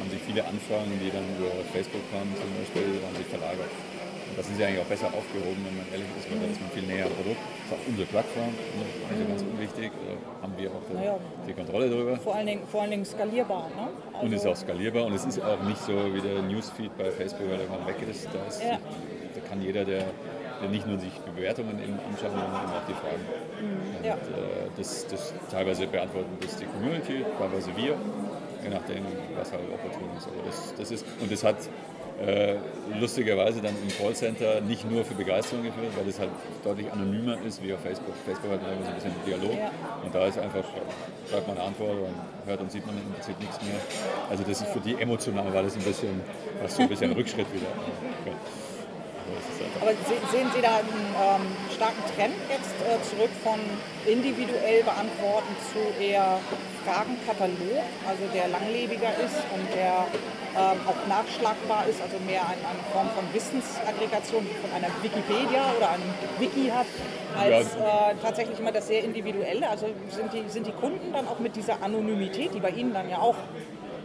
haben 0.00 0.10
sich 0.10 0.22
viele 0.22 0.46
Anfragen, 0.46 0.98
die 1.02 1.10
dann 1.10 1.24
über 1.36 1.50
Facebook 1.72 2.02
kamen 2.12 2.34
zum 2.36 2.54
Beispiel, 2.56 3.02
haben 3.04 3.16
sich 3.16 3.26
verlagert. 3.26 3.70
Da 4.36 4.42
sind 4.42 4.56
sie 4.56 4.64
eigentlich 4.64 4.80
auch 4.80 4.92
besser 4.92 5.06
aufgehoben, 5.06 5.64
wenn 5.64 5.76
man 5.80 5.86
ehrlich 5.90 6.06
ist, 6.18 6.30
weil 6.30 6.38
da 6.38 6.46
ist 6.52 6.60
man 6.60 6.70
viel 6.70 6.84
näher 6.84 7.06
am 7.06 7.12
Produkt. 7.12 7.40
Das 7.40 7.64
ist 7.64 7.72
auch 7.72 7.88
unsere 7.88 8.06
Plattform, 8.06 8.52
also 9.08 9.24
ganz 9.24 9.42
unwichtig, 9.42 9.90
da 9.96 10.42
haben 10.42 10.54
wir 10.58 10.68
auch 10.70 10.84
naja, 10.92 11.16
die 11.48 11.52
Kontrolle 11.54 11.88
darüber. 11.88 12.16
Vor 12.18 12.34
allen 12.34 12.46
Dingen, 12.46 12.62
vor 12.70 12.82
allen 12.82 12.90
Dingen 12.90 13.04
skalierbar. 13.06 13.70
Ne? 13.74 13.88
Also 14.12 14.26
und 14.26 14.32
ist 14.34 14.46
auch 14.46 14.56
skalierbar 14.56 15.06
und 15.06 15.14
es 15.14 15.24
ist 15.24 15.40
auch 15.40 15.62
nicht 15.62 15.80
so 15.80 15.92
wie 16.12 16.20
der 16.20 16.42
Newsfeed 16.42 16.92
bei 16.98 17.10
Facebook, 17.10 17.48
weil 17.48 17.58
der 17.58 17.68
mal 17.68 17.86
weg 17.86 17.96
ist. 18.10 18.28
Da, 18.28 18.44
ist 18.46 18.60
ja. 18.62 18.76
da 18.76 19.40
kann 19.48 19.62
jeder, 19.62 19.86
der, 19.86 20.04
der, 20.60 20.68
nicht 20.68 20.86
nur 20.86 20.98
sich 20.98 21.12
die 21.26 21.30
Bewertungen 21.30 21.80
anschaut, 21.80 22.30
sondern 22.30 22.52
eben 22.60 22.72
auch 22.76 22.86
die 22.86 22.98
Fragen. 23.00 23.24
Mhm. 23.56 23.96
Und, 23.96 24.04
ja. 24.04 24.14
äh, 24.14 24.68
das, 24.76 25.06
das 25.06 25.32
teilweise 25.50 25.86
beantworten 25.86 26.36
das 26.42 26.56
die 26.56 26.66
Community, 26.66 27.24
teilweise 27.38 27.74
wir, 27.74 27.96
je 28.62 28.68
nachdem, 28.68 29.02
was 29.34 29.50
halt 29.50 29.64
opportun 29.72 30.10
ist. 30.16 30.28
Also 30.28 30.40
das, 30.44 30.74
das 30.76 30.90
ist 30.90 31.06
und 31.22 31.32
das 31.32 31.42
hat 31.42 31.56
äh, 31.56 31.95
lustigerweise 32.98 33.60
dann 33.60 33.74
im 33.82 33.88
Callcenter 33.96 34.60
nicht 34.62 34.90
nur 34.90 35.04
für 35.04 35.14
Begeisterung 35.14 35.62
geführt, 35.64 35.92
weil 35.96 36.08
es 36.08 36.18
halt 36.18 36.30
deutlich 36.64 36.90
anonymer 36.90 37.36
ist 37.42 37.62
wie 37.62 37.74
auf 37.74 37.80
Facebook. 37.80 38.14
Facebook 38.24 38.52
hat 38.52 38.60
immer 38.60 38.82
so 38.82 38.88
ein 38.88 38.94
bisschen 38.94 39.12
Dialog 39.26 39.58
ja. 39.58 39.70
und 40.02 40.14
da 40.14 40.26
ist 40.26 40.38
einfach, 40.38 40.64
schreibt 41.30 41.46
man 41.46 41.58
eine 41.58 41.66
Antwort 41.66 41.98
und 41.98 42.48
hört 42.48 42.60
und 42.60 42.70
sieht 42.70 42.86
man 42.86 42.96
im 42.96 43.12
Prinzip 43.12 43.38
nichts 43.38 43.60
mehr. 43.62 43.80
Also 44.30 44.44
das 44.44 44.62
ist 44.62 44.70
für 44.70 44.80
die 44.80 44.94
emotional 44.94 45.52
war 45.52 45.62
das 45.62 45.76
ein 45.76 45.82
bisschen, 45.82 46.20
fast 46.60 46.76
so 46.76 46.82
ein 46.82 46.88
bisschen 46.88 47.12
Rückschritt 47.16 47.52
wieder. 47.52 47.66
Okay. 48.22 48.36
Aber 49.86 49.94
sehen 50.32 50.50
Sie 50.52 50.60
da 50.60 50.82
einen 50.82 51.14
ähm, 51.14 51.46
starken 51.70 52.02
Trend 52.16 52.34
jetzt 52.50 52.74
äh, 52.82 52.98
zurück 53.06 53.30
von 53.44 53.54
individuell 54.04 54.82
beantworten 54.82 55.54
zu 55.70 55.78
eher 56.02 56.40
Fragenkatalog, 56.82 57.86
also 58.02 58.26
der 58.34 58.48
langlebiger 58.48 59.14
ist 59.22 59.38
und 59.54 59.62
der 59.70 60.10
ähm, 60.58 60.78
auch 60.90 60.98
nachschlagbar 61.06 61.86
ist, 61.86 62.02
also 62.02 62.18
mehr 62.26 62.42
eine, 62.42 62.66
eine, 62.66 62.82
Form 62.90 63.06
von 63.14 63.22
Wissensaggregation 63.32 64.42
von 64.58 64.70
einer 64.74 64.90
Wikipedia 65.02 65.70
oder 65.78 65.90
einem 65.90 66.10
Wiki 66.40 66.66
hat, 66.66 66.86
als 67.38 67.76
äh, 67.76 68.18
tatsächlich 68.20 68.58
immer 68.58 68.72
das 68.72 68.88
sehr 68.88 69.04
individuelle. 69.04 69.70
Also 69.70 69.86
sind 70.10 70.32
die, 70.32 70.48
sind 70.48 70.66
die 70.66 70.72
Kunden 70.72 71.12
dann 71.12 71.28
auch 71.28 71.38
mit 71.38 71.54
dieser 71.54 71.80
Anonymität, 71.80 72.54
die 72.54 72.60
bei 72.60 72.70
Ihnen 72.70 72.92
dann 72.92 73.08
ja 73.08 73.18
auch 73.18 73.36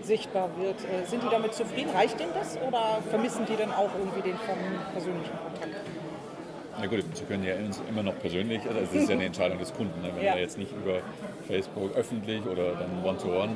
sichtbar 0.05 0.49
wird. 0.57 0.77
Äh, 0.81 1.05
sind 1.07 1.23
die 1.23 1.29
damit 1.29 1.53
zufrieden? 1.53 1.89
Reicht 1.91 2.19
denen 2.19 2.33
das 2.33 2.57
oder 2.67 2.99
vermissen 3.09 3.45
die 3.45 3.55
dann 3.55 3.71
auch 3.71 3.89
irgendwie 3.97 4.21
den 4.21 4.37
persönlichen 4.93 5.37
Kontakt? 5.37 5.75
Na 6.79 6.87
gut, 6.87 7.03
Sie 7.13 7.25
können 7.25 7.43
ja 7.43 7.53
immer 7.89 8.01
noch 8.01 8.17
persönlich, 8.19 8.61
also 8.67 8.79
das 8.79 8.93
ist 8.93 9.09
ja 9.09 9.15
eine 9.15 9.25
Entscheidung 9.31 9.59
des 9.59 9.73
Kunden, 9.73 10.01
ne? 10.01 10.09
wenn 10.15 10.25
ja. 10.25 10.33
er 10.33 10.41
jetzt 10.41 10.57
nicht 10.57 10.71
über 10.71 10.99
Facebook 11.47 11.95
öffentlich 11.95 12.45
oder 12.47 12.73
dann 12.73 13.03
One-to-One, 13.03 13.55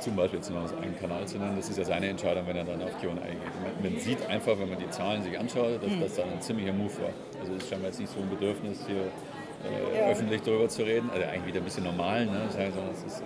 zum 0.00 0.16
Beispiel 0.16 0.40
jetzt 0.40 0.50
noch 0.50 0.82
einen 0.82 0.98
Kanal 0.98 1.26
zu 1.26 1.38
nennen, 1.38 1.56
das 1.56 1.70
ist 1.70 1.78
ja 1.78 1.84
seine 1.84 2.08
Entscheidung, 2.08 2.46
wenn 2.46 2.56
er 2.56 2.64
dann 2.64 2.82
auf 2.82 2.98
Q&A 3.00 3.14
geht. 3.14 3.82
Man, 3.82 4.00
sieht 4.00 4.26
einfach, 4.28 4.58
wenn 4.58 4.68
man 4.68 4.78
die 4.78 4.90
Zahlen 4.90 5.22
sich 5.22 5.38
anschaut, 5.38 5.82
dass 5.82 5.90
mhm. 5.90 6.00
das 6.00 6.16
dann 6.16 6.30
ein 6.30 6.42
ziemlicher 6.42 6.72
Move 6.72 6.92
war. 7.00 7.40
Also 7.40 7.54
es 7.54 7.62
ist 7.62 7.70
scheinbar 7.70 7.88
jetzt 7.88 8.00
nicht 8.00 8.12
so 8.12 8.20
ein 8.20 8.28
Bedürfnis, 8.28 8.84
hier 8.86 8.96
äh, 8.96 9.98
ja. 9.98 10.08
öffentlich 10.08 10.42
darüber 10.42 10.68
zu 10.68 10.82
reden, 10.82 11.08
also 11.10 11.24
eigentlich 11.24 11.46
wieder 11.46 11.60
ein 11.60 11.64
bisschen 11.64 11.84
normal, 11.84 12.26
ne? 12.26 12.42
das 12.46 12.58
heißt, 12.58 12.76
es 12.92 13.14
ist 13.14 13.22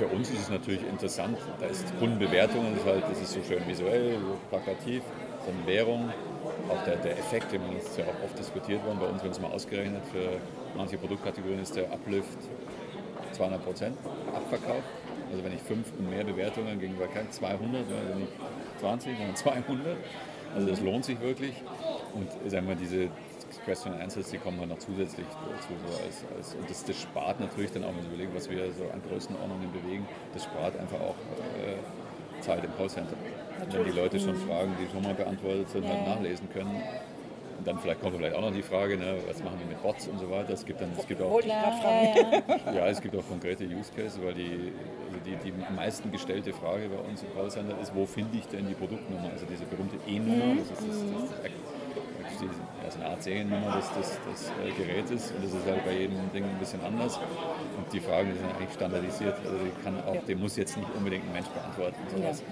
für 0.00 0.06
uns 0.06 0.30
ist 0.30 0.40
es 0.40 0.48
natürlich 0.48 0.82
interessant. 0.88 1.36
Da 1.60 1.66
ist 1.66 1.84
Kundenbewertung, 1.98 2.64
das 2.70 2.80
ist, 2.80 2.86
halt, 2.86 3.04
das 3.10 3.20
ist 3.20 3.32
so 3.32 3.42
schön 3.42 3.60
visuell, 3.68 4.14
so 4.14 4.38
plakativ, 4.48 5.02
so 5.44 5.66
Währung. 5.66 6.08
Auch 6.70 6.82
der, 6.84 6.96
der 6.96 7.18
Effekt, 7.18 7.52
den 7.52 7.60
ist 7.76 7.98
ja 7.98 8.04
auch 8.04 8.24
oft 8.24 8.38
diskutiert 8.38 8.82
worden 8.86 8.98
bei 8.98 9.06
uns, 9.06 9.22
wenn 9.22 9.30
es 9.30 9.38
mal 9.38 9.50
ausgerechnet 9.50 10.02
für 10.10 10.40
manche 10.74 10.96
Produktkategorien 10.96 11.60
ist 11.60 11.76
der 11.76 11.92
Uplift 11.92 12.38
200 13.32 13.62
Prozent 13.62 13.98
Abverkauf. 14.34 14.82
Also 15.30 15.44
wenn 15.44 15.52
ich 15.52 15.60
fünf 15.60 15.92
und 15.98 16.08
mehr 16.08 16.24
Bewertungen 16.24 16.80
gegenüber 16.80 17.06
200, 17.30 17.60
also 17.60 18.18
nicht 18.18 18.32
20, 18.80 19.18
sondern 19.18 19.36
200. 19.36 19.96
Also 20.54 20.66
das 20.66 20.80
lohnt 20.80 21.04
sich 21.04 21.20
wirklich. 21.20 21.52
Und 22.14 22.50
sagen 22.50 22.66
wir, 22.66 22.74
diese, 22.74 23.10
Question 23.64 23.94
Answers, 23.94 24.30
die 24.30 24.38
kommen 24.38 24.58
dann 24.58 24.70
noch 24.70 24.78
zusätzlich 24.78 25.26
dazu. 25.26 25.68
So 25.86 26.04
als, 26.04 26.24
als, 26.36 26.54
und 26.54 26.68
das, 26.68 26.84
das 26.84 27.00
spart 27.00 27.40
natürlich 27.40 27.72
dann 27.72 27.84
auch, 27.84 27.94
wenn 27.94 28.02
Sie 28.02 28.08
überlegen, 28.08 28.32
was 28.34 28.48
wir 28.50 28.72
so 28.72 28.84
an 28.84 29.02
Größenordnungen 29.08 29.72
bewegen, 29.72 30.06
das 30.32 30.44
spart 30.44 30.78
einfach 30.78 31.00
auch 31.00 31.16
äh, 31.58 32.42
Zeit 32.42 32.64
im 32.64 32.74
Callcenter. 32.76 33.16
Wenn 33.70 33.84
die 33.84 33.90
Leute 33.90 34.18
schon 34.18 34.34
Fragen, 34.36 34.74
die 34.80 34.90
schon 34.90 35.02
mal 35.02 35.14
beantwortet 35.14 35.68
sind, 35.68 35.86
halt 35.86 36.06
nachlesen 36.06 36.48
können. 36.50 36.82
Und 37.58 37.66
dann 37.66 37.78
vielleicht 37.78 38.00
kommt 38.00 38.16
vielleicht 38.16 38.34
auch 38.34 38.40
noch 38.40 38.54
die 38.54 38.62
Frage, 38.62 38.96
ne, 38.96 39.18
was 39.28 39.44
machen 39.44 39.58
wir 39.60 39.66
mit 39.66 39.82
Bots 39.82 40.08
und 40.08 40.18
so 40.18 40.30
weiter. 40.30 40.54
Es 40.54 40.64
gibt 40.64 40.80
dann, 40.80 40.92
es 40.96 41.06
gibt 41.06 41.20
auch, 41.20 41.42
ja, 41.44 42.86
es 42.88 43.02
gibt 43.02 43.14
auch 43.14 43.28
konkrete 43.28 43.64
Use 43.64 43.92
Cases, 43.94 44.18
weil 44.22 44.32
die, 44.32 44.72
also 45.06 45.20
die, 45.26 45.36
die 45.44 45.52
am 45.62 45.76
meisten 45.76 46.10
gestellte 46.10 46.54
Frage 46.54 46.88
bei 46.88 46.96
uns 47.06 47.22
im 47.22 47.34
Callcenter 47.34 47.78
ist, 47.82 47.94
wo 47.94 48.06
finde 48.06 48.38
ich 48.38 48.46
denn 48.46 48.66
die 48.66 48.72
Produktnummer, 48.72 49.28
also 49.30 49.44
diese 49.44 49.66
berühmte 49.66 49.96
E-Nummer, 50.08 50.56
das 50.58 50.70
ist 50.70 50.88
das, 50.88 50.96
das, 50.96 51.30
das 51.30 52.38
die, 52.40 52.48
also 52.90 53.00
eine 53.00 53.10
Art 53.10 53.22
Seriennummer 53.22 53.76
des, 53.76 53.88
des, 53.94 54.18
des 54.26 54.50
äh, 54.50 54.70
Gerätes 54.76 55.30
und 55.30 55.44
das 55.44 55.54
ist 55.54 55.66
halt 55.66 55.84
bei 55.84 55.92
jedem 55.92 56.16
Ding 56.32 56.44
ein 56.44 56.58
bisschen 56.58 56.82
anders. 56.84 57.16
Und 57.16 57.92
die 57.92 58.00
Fragen 58.00 58.34
sind 58.34 58.44
eigentlich 58.56 58.72
standardisiert, 58.74 59.36
also 59.44 59.56
die 59.58 59.84
kann 59.84 60.02
auch, 60.06 60.14
ja. 60.14 60.20
den 60.22 60.40
muss 60.40 60.56
jetzt 60.56 60.76
nicht 60.76 60.88
unbedingt 60.96 61.24
ein 61.26 61.32
Mensch 61.32 61.48
beantworten. 61.48 61.96
Sowas. 62.14 62.42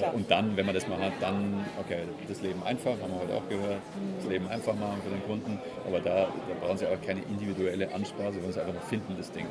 Ja, 0.00 0.10
äh, 0.10 0.14
und 0.14 0.30
dann, 0.30 0.56
wenn 0.56 0.66
man 0.66 0.74
das 0.74 0.88
mal 0.88 0.98
hat, 0.98 1.12
dann, 1.20 1.64
okay, 1.78 2.02
das 2.26 2.40
Leben 2.42 2.62
einfach, 2.64 2.92
haben 2.92 3.12
wir 3.12 3.20
heute 3.20 3.34
auch 3.34 3.48
gehört, 3.48 3.80
das 4.18 4.28
Leben 4.28 4.48
einfach 4.48 4.74
machen 4.74 4.98
für 5.04 5.10
den 5.10 5.22
Kunden, 5.24 5.58
aber 5.86 6.00
da, 6.00 6.26
da 6.26 6.54
brauchen 6.60 6.78
sie 6.78 6.86
auch 6.86 7.00
keine 7.06 7.20
individuelle 7.22 7.92
Ansprache, 7.92 8.32
sie 8.32 8.40
wollen 8.40 8.50
es 8.50 8.58
einfach 8.58 8.72
nur 8.72 8.82
finden, 8.82 9.14
das 9.16 9.30
Ding. 9.30 9.44
Ne? 9.44 9.50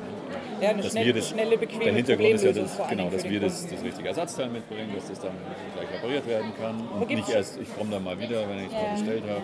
Ja, 0.60 0.70
eine 0.70 0.82
dass 0.82 0.92
schnell, 0.92 1.12
das, 1.12 1.28
schnelle, 1.28 1.56
bequeme 1.56 1.84
Der 1.84 1.94
Hintergrund 1.94 2.34
ist 2.34 2.44
ja, 2.44 2.52
das, 2.52 2.78
genau, 2.88 3.08
dass 3.08 3.24
wir 3.24 3.40
das, 3.40 3.66
das 3.66 3.82
richtige 3.82 4.08
Ersatzteil 4.08 4.50
mitbringen, 4.50 4.90
dass 4.94 5.08
das 5.08 5.20
dann 5.20 5.32
gleich 5.74 5.90
repariert 5.94 6.26
werden 6.26 6.52
kann 6.60 6.76
und 7.00 7.08
nicht 7.08 7.28
erst, 7.28 7.58
ich 7.60 7.74
komme 7.76 7.90
dann 7.90 8.04
mal 8.04 8.18
wieder, 8.18 8.48
wenn 8.48 8.58
ich 8.58 8.66
es 8.66 8.72
ja. 8.72 8.92
bestellt 8.92 9.24
habe. 9.28 9.42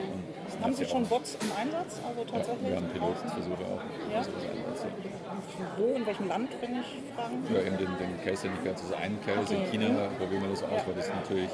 Haben 0.63 0.75
Sie 0.75 0.85
schon 0.85 1.07
Bots 1.07 1.37
im 1.41 1.53
Einsatz? 1.57 2.01
Also 2.07 2.25
tatsächlich? 2.25 2.63
Ja, 2.63 2.69
wir 2.71 2.77
haben 2.77 2.89
Pilotversuche 2.89 3.65
auch. 3.65 3.83
Ja. 4.13 4.23
Wo, 5.77 5.95
in 5.95 6.07
welchem 6.07 6.29
Land, 6.29 6.51
wenn 6.61 6.81
ich 6.81 7.15
fragen? 7.15 7.45
Ja, 7.53 7.61
eben 7.61 7.77
den, 7.79 7.89
den 7.99 8.25
Case, 8.25 8.43
den 8.43 8.53
ich 8.55 8.65
ganz, 8.65 8.83
also 8.83 8.95
einen 8.95 9.21
Case 9.23 9.55
okay. 9.55 9.65
in 9.65 9.71
China, 9.71 9.89
mhm. 9.89 10.17
probieren 10.17 10.43
wir 10.43 10.51
das 10.51 10.63
aus, 10.63 10.71
ja. 10.71 10.87
weil 10.87 10.95
das 10.95 11.09
natürlich, 11.09 11.51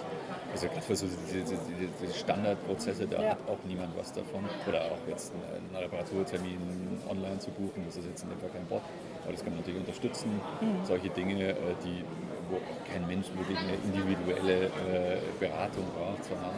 also 0.52 0.66
gerade 0.68 0.82
für 0.82 0.96
so 0.96 1.06
diese, 1.06 1.40
diese, 1.40 1.56
diese 2.00 2.14
Standardprozesse, 2.14 3.06
da 3.06 3.22
ja. 3.22 3.30
hat 3.30 3.38
auch 3.48 3.58
niemand 3.64 3.96
was 3.96 4.12
davon. 4.12 4.44
Oder 4.66 4.82
auch 4.86 5.02
jetzt 5.08 5.32
einen 5.32 5.76
Reparaturtermin 5.76 7.00
online 7.08 7.38
zu 7.38 7.50
buchen, 7.50 7.84
das 7.86 7.96
ist 7.96 8.06
jetzt 8.06 8.22
in 8.22 8.30
dem 8.30 8.40
Fall 8.40 8.50
kein 8.50 8.66
Bot, 8.66 8.82
aber 9.22 9.32
das 9.32 9.42
kann 9.42 9.52
man 9.52 9.60
natürlich 9.60 9.80
unterstützen. 9.80 10.40
Mhm. 10.60 10.84
Solche 10.84 11.10
Dinge, 11.10 11.50
äh, 11.50 11.54
die 11.84 12.04
wo 12.50 12.58
kein 12.90 13.06
Mensch 13.06 13.26
wirklich 13.34 13.58
eine 13.58 13.74
individuelle 13.84 14.66
äh, 14.66 15.18
Beratung 15.38 15.84
braucht, 15.96 16.24
sondern 16.24 16.54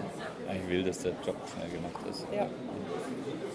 eigentlich 0.48 0.68
will, 0.68 0.85
dass 0.85 0.98
der 1.01 1.12
Job 1.24 1.37
schnell 1.53 1.70
gemacht 1.70 2.01
ist. 2.11 2.27
Ja. 2.35 2.46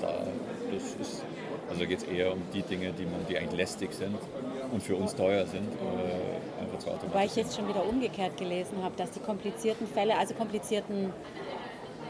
Da, 0.01 0.27
das 0.71 0.95
ist, 0.95 1.23
also 1.69 1.85
geht 1.85 1.99
es 1.99 2.03
eher 2.03 2.33
um 2.33 2.41
die 2.53 2.61
Dinge, 2.61 2.91
die, 2.91 3.05
man, 3.05 3.25
die 3.27 3.37
eigentlich 3.37 3.57
lästig 3.57 3.93
sind 3.93 4.17
und 4.71 4.81
für 4.81 4.95
uns 4.95 5.15
teuer 5.15 5.45
sind, 5.45 5.71
äh, 5.73 6.61
einfach 6.61 6.79
zu 6.79 7.13
Weil 7.13 7.27
ich 7.27 7.35
jetzt 7.35 7.55
schon 7.55 7.67
wieder 7.67 7.85
umgekehrt 7.85 8.37
gelesen 8.37 8.83
habe, 8.83 8.95
dass 8.97 9.11
die 9.11 9.19
komplizierten 9.19 9.87
Fälle, 9.87 10.17
also 10.17 10.33
komplizierten 10.33 11.13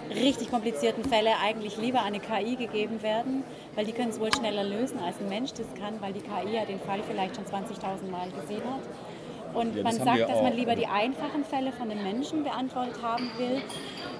richtig 0.09 0.49
komplizierten 0.49 1.03
Fälle 1.03 1.31
eigentlich 1.41 1.77
lieber 1.77 1.99
an 1.99 2.07
eine 2.07 2.19
KI 2.19 2.55
gegeben 2.55 3.01
werden, 3.01 3.43
weil 3.75 3.85
die 3.85 3.93
können 3.93 4.09
es 4.09 4.19
wohl 4.19 4.33
schneller 4.33 4.63
lösen, 4.63 4.99
als 4.99 5.19
ein 5.19 5.29
Mensch 5.29 5.53
das 5.53 5.67
kann, 5.79 6.01
weil 6.01 6.13
die 6.13 6.21
KI 6.21 6.55
ja 6.55 6.65
den 6.65 6.79
Fall 6.79 7.01
vielleicht 7.07 7.35
schon 7.35 7.45
20.000 7.45 8.09
Mal 8.11 8.29
gesehen 8.31 8.63
hat. 8.65 8.81
Und 9.53 9.75
Ja, 9.75 9.83
man 9.83 9.93
sagt, 9.93 10.29
dass 10.29 10.41
man 10.41 10.53
auch. 10.53 10.57
lieber 10.57 10.75
die 10.75 10.87
einfachen 10.87 11.43
Fälle 11.45 11.71
von 11.71 11.89
den 11.89 12.01
Menschen 12.03 12.43
beantwortet 12.43 12.95
haben 13.01 13.29
will, 13.37 13.61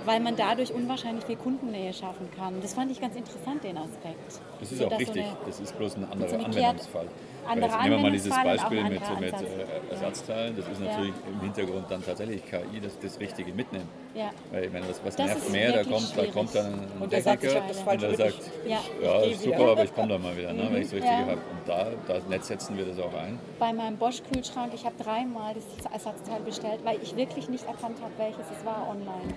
weil 0.06 0.20
man 0.20 0.36
dadurch 0.36 0.74
unwahrscheinlich 0.74 1.26
viel 1.26 1.38
Kundennähe 1.38 1.94
schaffen 1.94 2.30
kann. 2.36 2.62
Das 2.62 2.74
fand 2.74 2.92
ich 2.92 3.00
ganz 3.02 3.16
interessant, 3.16 3.64
den 3.64 3.78
Aspekt. 3.78 4.18
Das 4.60 4.72
ist 4.72 4.78
So, 4.78 4.86
auch 4.86 4.90
dass 4.90 5.00
so 5.00 5.12
richtig. 5.12 5.26
eine- 5.26 5.36
das 5.46 5.60
ist 5.60 5.78
bloß 5.78 5.98
ein 5.98 6.12
anderer 6.12 6.30
so 6.30 6.36
Anwendungsfall. 6.38 7.06
Weil 7.06 7.12
Anderer 7.48 7.70
jetzt 7.72 7.82
nehmen 7.84 7.96
wir 7.96 8.02
mal 8.02 8.12
dieses 8.12 8.30
Beispiel 8.44 8.84
mit, 8.84 9.20
mit 9.20 9.34
äh, 9.34 9.92
Ersatzteilen. 9.92 10.56
Das 10.56 10.68
ist 10.68 10.82
Ja. 10.82 10.88
natürlich 10.88 11.14
im 11.32 11.40
Hintergrund 11.42 11.86
dann 11.90 12.04
tatsächlich 12.06 12.46
KI, 12.46 12.80
das, 12.82 12.98
das 13.00 13.20
Richtige 13.20 13.52
mitnehmen. 13.54 13.88
Ja. 14.14 14.30
Weil 14.52 14.66
ich 14.66 14.72
meine, 14.74 14.88
was, 14.90 15.04
was 15.04 15.16
Das 15.16 15.26
nervt 15.28 15.52
mehr? 15.52 15.72
Da 15.72 15.84
kommt, 15.84 16.14
da 16.18 16.26
kommt 16.26 16.56
dann 16.56 16.66
ein 16.74 16.88
Und 17.02 17.10
Techniker 17.10 17.62
das 17.68 17.80
und 17.82 18.02
der 18.02 18.16
sagt, 18.16 18.52
Ja. 18.68 18.80
ja, 19.02 19.26
wieder. 19.26 19.36
super, 19.38 19.72
aber 19.72 19.84
ich 19.84 19.94
komme 19.96 20.08
da 20.10 20.18
mal 20.18 20.38
wieder, 20.38 20.54
ne, 20.54 20.68
wenn 20.72 20.82
ich 20.82 20.88
es 20.88 20.94
richtig 20.94 21.10
Ja. 21.12 21.18
habe. 21.20 21.32
Und 21.34 21.68
da, 21.68 21.88
da 22.08 22.20
Netz 22.30 22.48
setzen 22.48 22.78
wir 22.78 22.86
das 22.86 23.00
auch 23.00 23.14
ein. 23.14 23.40
Bei 23.60 23.74
meinem 23.74 23.98
Bosch-Kühlschrank, 23.98 24.72
ich 24.74 24.86
habe 24.86 24.96
dreimal 25.02 25.54
das 25.56 25.92
Ersatzteil 25.92 26.40
bestellt, 26.42 26.80
weil 26.84 26.98
ich 27.02 27.16
wirklich 27.16 27.50
nicht 27.50 27.66
erkannt 27.66 27.98
habe, 28.02 28.12
welches 28.18 28.46
es 28.58 28.66
war 28.66 28.88
online. 28.90 29.34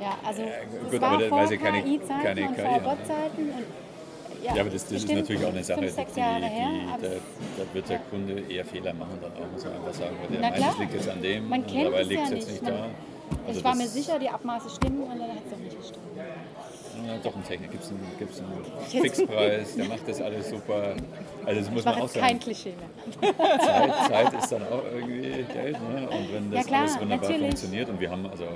Ja, 0.00 0.16
also 0.24 0.42
es 0.42 0.92
gut, 0.92 1.00
war 1.00 1.12
aber 1.12 1.22
da- 1.24 1.28
vor 1.28 1.46
KI-Zeiten 1.48 2.48
und 2.48 2.56
vor 2.56 2.70
ja. 2.70 2.78
Bot-Zeiten. 2.78 3.52
Ja, 4.44 4.54
Ja, 4.54 4.60
aber 4.62 4.70
das, 4.70 4.84
das 4.84 4.92
ist 5.04 5.12
natürlich 5.12 5.44
auch 5.44 5.48
eine 5.52 5.64
Sache, 5.64 5.80
fünf, 5.80 5.90
die, 5.90 5.96
sechs 5.96 6.12
die, 6.14 6.20
Jahre 6.20 6.46
her. 6.46 6.68
aber 6.94 7.02
da, 7.02 7.08
da 7.08 7.74
wird 7.74 7.88
der 7.88 7.98
Kunde 8.10 8.40
eher 8.48 8.64
Fehler 8.64 8.94
machen, 8.94 9.18
dann 9.20 9.32
auch, 9.32 9.50
muss 9.52 9.64
man 9.64 9.74
einfach 9.74 9.94
sagen. 9.94 10.16
Weil 10.22 10.38
der 10.38 10.50
meint, 10.50 10.58
es 10.72 10.78
liegt 10.78 10.94
jetzt 10.94 11.08
an 11.08 11.22
dem, 11.22 11.48
Man 11.48 11.66
kennt 11.66 11.86
dabei 11.86 12.00
es 12.02 12.08
liegt 12.08 12.20
ja 12.20 12.24
es 12.26 12.30
jetzt 12.32 12.50
nicht. 12.52 12.62
nicht 12.62 12.72
da. 12.72 12.86
Also 13.46 13.58
ich 13.58 13.64
war 13.64 13.74
mir 13.74 13.88
sicher, 13.88 14.18
die 14.18 14.28
Abmaße 14.28 14.70
stimmen 14.70 15.02
und 15.02 15.18
dann 15.18 15.28
hat 15.30 15.36
es 15.44 15.50
doch 15.52 15.58
nicht 15.58 15.76
gestimmt. 15.78 16.04
Ja, 17.06 17.16
doch, 17.22 17.36
ein 17.36 17.44
Technik 17.44 17.70
gibt 17.70 17.84
es 17.84 17.90
einen, 17.90 18.00
gibt's 18.18 18.40
einen 18.40 19.02
Fixpreis, 19.02 19.76
der 19.76 19.84
macht 19.84 20.08
das 20.08 20.20
alles 20.20 20.48
super. 20.50 20.94
Also 21.44 21.60
das 21.60 21.70
muss 21.70 21.84
man 21.84 21.94
auch 21.94 22.02
jetzt 22.02 22.14
kein 22.14 22.22
sagen. 22.22 22.38
Klischee 22.40 22.72
mehr. 23.20 23.34
Zeit, 23.60 23.94
Zeit 24.10 24.32
ist 24.42 24.52
dann 24.52 24.62
auch 24.64 24.82
irgendwie 24.92 25.44
Geld. 25.52 25.76
Ne? 25.80 26.08
Und 26.10 26.32
wenn 26.32 26.50
das 26.50 26.60
Ja, 26.60 26.66
klar, 26.66 26.80
alles 26.80 27.00
wunderbar 27.00 27.16
natürlich. 27.30 27.40
funktioniert 27.50 27.88
und 27.88 28.00
wir 28.00 28.10
haben 28.10 28.26
also, 28.26 28.44
äh, 28.44 28.48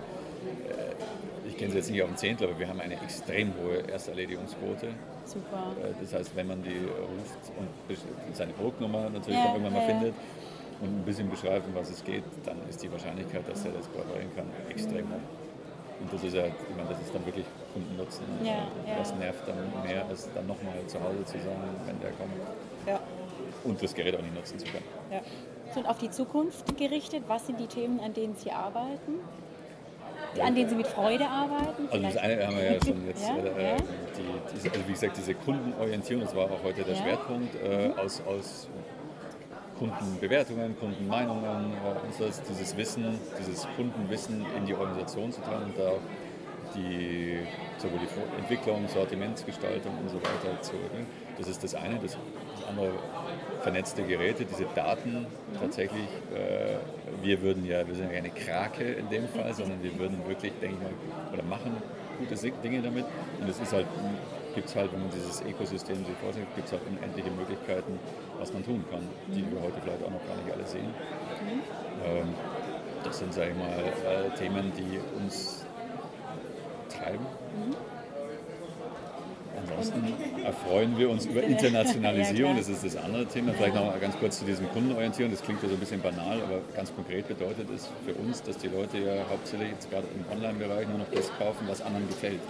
kenne 1.63 1.69
es 1.71 1.75
jetzt 1.87 1.91
nicht 1.91 2.03
auf 2.03 2.09
dem 2.09 2.17
Zehntel, 2.17 2.49
aber 2.49 2.59
wir 2.59 2.69
haben 2.69 2.81
eine 2.81 2.95
extrem 3.01 3.53
hohe 3.63 3.79
Ersterledigungsquote. 3.91 4.89
Super. 5.25 5.73
Äh, 5.83 5.93
Das 6.01 6.13
heißt, 6.15 6.37
wenn 6.37 6.47
man 6.49 6.63
die 6.63 6.77
ruft 6.79 7.53
und 7.59 8.37
seine 8.37 8.53
Produktnummer 8.53 9.09
natürlich 9.11 9.39
Ja, 9.39 9.45
dann 9.47 9.53
irgendwann 9.55 9.73
mal 9.75 9.83
ja, 9.83 9.89
findet 9.89 10.15
und 10.81 10.89
ein 10.89 11.05
bisschen 11.05 11.31
beschreibt, 11.31 11.67
um 11.69 11.75
was 11.75 11.91
es 11.91 12.03
geht, 12.05 12.25
dann 12.45 12.57
ist 12.69 12.83
die 12.83 12.91
Wahrscheinlichkeit, 12.91 13.49
dass 13.49 13.65
er 13.65 13.73
das 13.73 13.87
kooperieren 13.93 14.35
kann, 14.35 14.47
extrem 14.69 15.07
hoch. 15.09 15.21
Und 16.01 16.13
das 16.13 16.25
ist 16.25 16.35
ja, 16.35 16.47
ich 16.47 16.77
meine, 16.77 16.89
das 16.89 17.01
ist 17.01 17.15
dann 17.15 17.25
wirklich 17.25 17.47
Kundennutzen. 17.73 18.25
Ja, 18.43 18.51
ja. 18.91 18.99
Das 18.99 19.15
nervt 19.15 19.47
dann 19.47 19.85
mehr, 19.87 20.05
als 20.09 20.29
dann 20.35 20.47
nochmal 20.49 20.75
zu 20.89 21.01
Hause 21.01 21.25
zu 21.25 21.39
sein, 21.39 21.57
wenn 21.87 22.01
der 22.01 22.11
kommt 22.11 22.33
Ja, 22.87 22.99
und 23.63 23.81
das 23.81 23.95
Gerät 23.95 24.17
auch 24.17 24.23
nicht 24.23 24.35
nutzen 24.35 24.59
zu 24.59 24.67
können. 24.67 24.85
ja. 25.13 25.21
So, 25.73 25.81
Und 25.81 25.87
auf 25.87 25.99
die 25.99 26.11
Zukunft 26.11 26.77
gerichtet, 26.77 27.23
was 27.29 27.47
sind 27.47 27.59
die 27.61 27.69
Themen, 27.69 28.01
an 28.01 28.13
denen 28.13 28.35
Sie 28.37 28.51
arbeiten? 28.51 29.21
An 30.41 30.55
denen 30.55 30.69
Sie 30.69 30.77
mit 30.77 30.87
Freude 30.87 31.27
arbeiten? 31.29 31.89
Also 31.91 32.03
das 32.07 32.17
eine 32.17 32.47
haben 32.47 32.57
wir 32.57 32.73
ja 32.73 32.79
schon 32.85 33.07
jetzt, 33.07 33.23
Ja, 33.23 33.37
äh, 33.37 33.73
ja. 33.73 33.77
Die, 33.77 34.55
diese, 34.55 34.71
also 34.71 34.89
wie 34.89 34.93
gesagt, 34.93 35.17
diese 35.19 35.35
Kundenorientierung, 35.35 36.25
das 36.25 36.35
war 36.35 36.45
auch 36.45 36.63
heute 36.65 36.83
der 36.85 36.95
Ja. 36.95 37.01
Mhm. 37.01 37.05
Schwerpunkt, 37.05 37.55
äh, 37.63 38.01
aus, 38.01 38.23
aus 38.27 38.69
Kundenbewertungen, 39.79 40.79
Kundenmeinungen, 40.79 41.73
äh, 41.73 42.23
das, 42.23 42.43
dieses 42.43 42.77
Wissen, 42.77 43.19
dieses 43.39 43.67
Kundenwissen 43.77 44.47
in 44.57 44.65
die 44.67 44.75
Organisation 44.75 45.33
zu 45.33 45.41
tragen 45.43 45.65
und 45.67 45.79
da 45.79 45.89
auch 45.89 46.01
die, 46.75 47.39
sowohl 47.79 47.99
die 48.01 48.39
Entwicklung, 48.41 48.89
Sortimentsgestaltung 48.89 49.97
und 49.99 50.09
so 50.09 50.17
weiter 50.17 50.61
zu. 50.61 50.75
Ne? 50.75 51.07
Das 51.39 51.49
ist 51.49 51.63
das 51.63 51.75
eine. 51.75 51.99
Das, 51.99 52.17
das 52.57 52.69
andere 52.69 52.93
vernetzte 53.63 54.03
Geräte, 54.03 54.45
diese 54.45 54.67
Daten 54.75 55.27
tatsächlich. 55.59 56.09
Äh, 56.35 56.77
wir 57.23 57.41
würden 57.43 57.65
ja, 57.65 57.87
wir 57.87 57.95
sind 57.95 58.11
ja 58.11 58.15
keine 58.15 58.31
Krake 58.31 58.85
in 58.85 59.09
dem 59.09 59.29
Fall, 59.29 59.55
sondern 59.55 59.83
wir 59.83 59.97
würden 59.99 60.19
wirklich, 60.27 60.53
denke 60.61 60.77
ich 60.77 60.83
mal, 60.83 61.33
oder 61.33 61.43
machen 61.45 61.77
gute 62.19 62.35
Dinge 62.63 62.83
damit. 62.83 63.05
Und 63.41 63.49
es 63.49 63.61
ist 63.61 63.73
halt, 63.73 63.87
gibt 64.55 64.69
es 64.69 64.77
halt, 64.77 64.93
wenn 64.93 65.01
man 65.01 65.11
dieses 65.11 65.43
Ökosystem 65.43 65.97
sich 66.05 66.17
vorsieht, 66.23 66.47
gibt 66.55 66.67
es 66.67 66.73
halt 66.73 66.83
unendliche 66.89 67.31
Möglichkeiten, 67.31 67.99
was 68.39 68.53
man 68.53 68.65
tun 68.65 68.85
kann, 68.91 69.09
die 69.29 69.45
wir 69.51 69.63
heute 69.63 69.81
vielleicht 69.83 70.03
auch 70.05 70.11
noch 70.11 70.27
gar 70.27 70.37
nicht 70.37 70.53
alle 70.53 70.67
sehen. 70.67 70.95
Ähm, 72.05 72.35
das 73.05 73.19
sind, 73.19 73.33
sage 73.35 73.51
ich 73.51 73.57
mal, 73.57 73.67
äh, 73.69 74.31
Themen, 74.39 74.73
die 74.77 75.01
uns 75.21 75.67
treiben. 77.03 77.27
Ansonsten 79.57 80.03
erfreuen 80.45 80.99
wir 80.99 81.11
uns 81.11 81.27
über 81.27 81.43
Internationalisierung, 81.43 82.57
das 82.57 82.69
ist 82.69 82.85
das 82.85 82.97
andere 82.97 83.27
Thema. 83.27 83.53
Vielleicht 83.53 83.75
noch 83.75 83.87
mal 83.87 83.99
ganz 84.01 84.19
kurz 84.19 84.39
zu 84.39 84.45
diesem 84.45 84.69
Kundenorientierung, 84.71 85.31
das 85.31 85.43
klingt 85.43 85.63
ja 85.63 85.69
so 85.69 85.75
ein 85.75 85.81
bisschen 85.81 86.01
banal, 86.01 86.41
aber 86.43 86.61
ganz 86.75 86.95
konkret 86.95 87.29
bedeutet 87.29 87.69
es 87.75 87.89
für 88.05 88.15
uns, 88.15 88.43
dass 88.43 88.59
die 88.59 88.69
Leute 88.69 88.99
ja 88.99 89.25
hauptsächlich 89.31 89.71
jetzt 89.71 89.91
gerade 89.91 90.07
im 90.15 90.37
Online-Bereich 90.37 90.89
nur 90.89 90.99
noch 90.99 91.11
das 91.15 91.31
kaufen, 91.39 91.67
was 91.69 91.81
anderen 91.83 92.09
gefällt. 92.09 92.41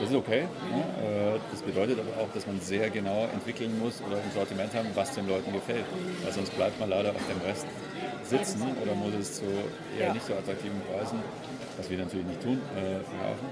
Das 0.00 0.08
ist 0.10 0.16
okay. 0.16 0.42
Ne? 0.42 1.34
Äh, 1.36 1.38
Das 1.52 1.62
bedeutet 1.62 1.98
aber 1.98 2.22
auch, 2.22 2.32
dass 2.32 2.46
man 2.46 2.58
sehr 2.60 2.88
genau 2.90 3.28
entwickeln 3.32 3.78
muss 3.78 4.00
oder 4.06 4.16
ein 4.16 4.30
Sortiment 4.34 4.74
haben, 4.74 4.88
was 4.94 5.12
den 5.14 5.28
Leuten 5.28 5.52
gefällt. 5.52 5.84
Weil 6.24 6.32
sonst 6.32 6.56
bleibt 6.56 6.80
man 6.80 6.88
leider 6.90 7.10
auf 7.10 7.26
dem 7.28 7.40
Rest 7.46 7.66
sitzen 8.24 8.62
oder 8.82 8.94
muss 8.94 9.12
es 9.20 9.34
zu 9.36 9.44
eher 9.98 10.06
Ja. 10.08 10.12
nicht 10.14 10.24
so 10.26 10.32
attraktiven 10.34 10.80
Preisen, 10.90 11.18
was 11.76 11.90
wir 11.90 11.98
natürlich 11.98 12.26
nicht 12.26 12.42
tun, 12.42 12.60
äh, 12.76 13.04
verkaufen. 13.04 13.46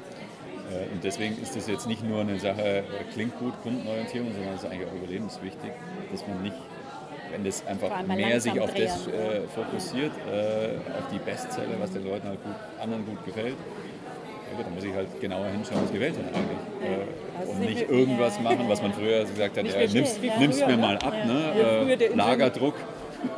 Äh, 0.71 0.93
Und 0.95 1.03
deswegen 1.05 1.41
ist 1.43 1.55
das 1.57 1.67
jetzt 1.67 1.87
nicht 1.87 2.03
nur 2.05 2.21
eine 2.21 2.39
Sache, 2.39 2.79
äh, 2.79 2.83
klingt 3.13 3.39
gut, 3.39 3.55
Kundenorientierung, 3.63 4.33
sondern 4.33 4.55
es 4.55 4.63
ist 4.63 4.71
eigentlich 4.71 4.89
auch 4.89 4.95
überlebenswichtig, 4.95 5.71
dass 6.13 6.27
man 6.27 6.43
nicht, 6.43 6.57
wenn 7.33 7.45
das 7.45 7.67
einfach 7.67 8.07
mehr 8.07 8.41
sich 8.41 8.59
auf 8.61 8.73
das 8.75 9.05
drehen, 9.05 9.15
äh, 9.15 9.41
fokussiert, 9.55 10.13
auf 10.13 11.07
die 11.13 11.19
Bestseller, 11.19 11.77
was 11.81 11.91
den 11.91 12.05
Leuten 12.07 12.27
halt 12.29 12.43
gut, 12.43 12.55
anderen 12.81 13.05
gut 13.05 13.25
gefällt, 13.25 13.57
ja 14.51 14.57
gut, 14.57 14.67
dann 14.67 14.75
muss 14.75 14.85
ich 14.85 14.95
halt 14.95 15.21
genauer 15.21 15.47
hinschauen, 15.47 15.83
was 15.85 15.93
gefällt 15.93 16.17
denn 16.17 16.25
eigentlich. 16.27 16.59
Äh, 16.83 17.41
Also 17.41 17.53
und 17.53 17.61
nicht 17.61 17.89
irgendwas 17.91 18.37
ja. 18.37 18.43
machen, 18.43 18.65
was 18.69 18.83
man 18.83 18.93
früher 18.93 19.25
gesagt 19.25 19.57
hat, 19.59 19.67
ja, 19.67 19.81
nimm's, 19.93 20.19
nimm's 20.39 20.59
mir 20.61 20.67
ne? 20.69 20.77
mal 20.77 20.97
ab, 20.99 21.15
Ja. 21.15 21.25
ne? 21.25 21.95
Äh, 21.99 22.15
Lagerdruck. 22.15 22.75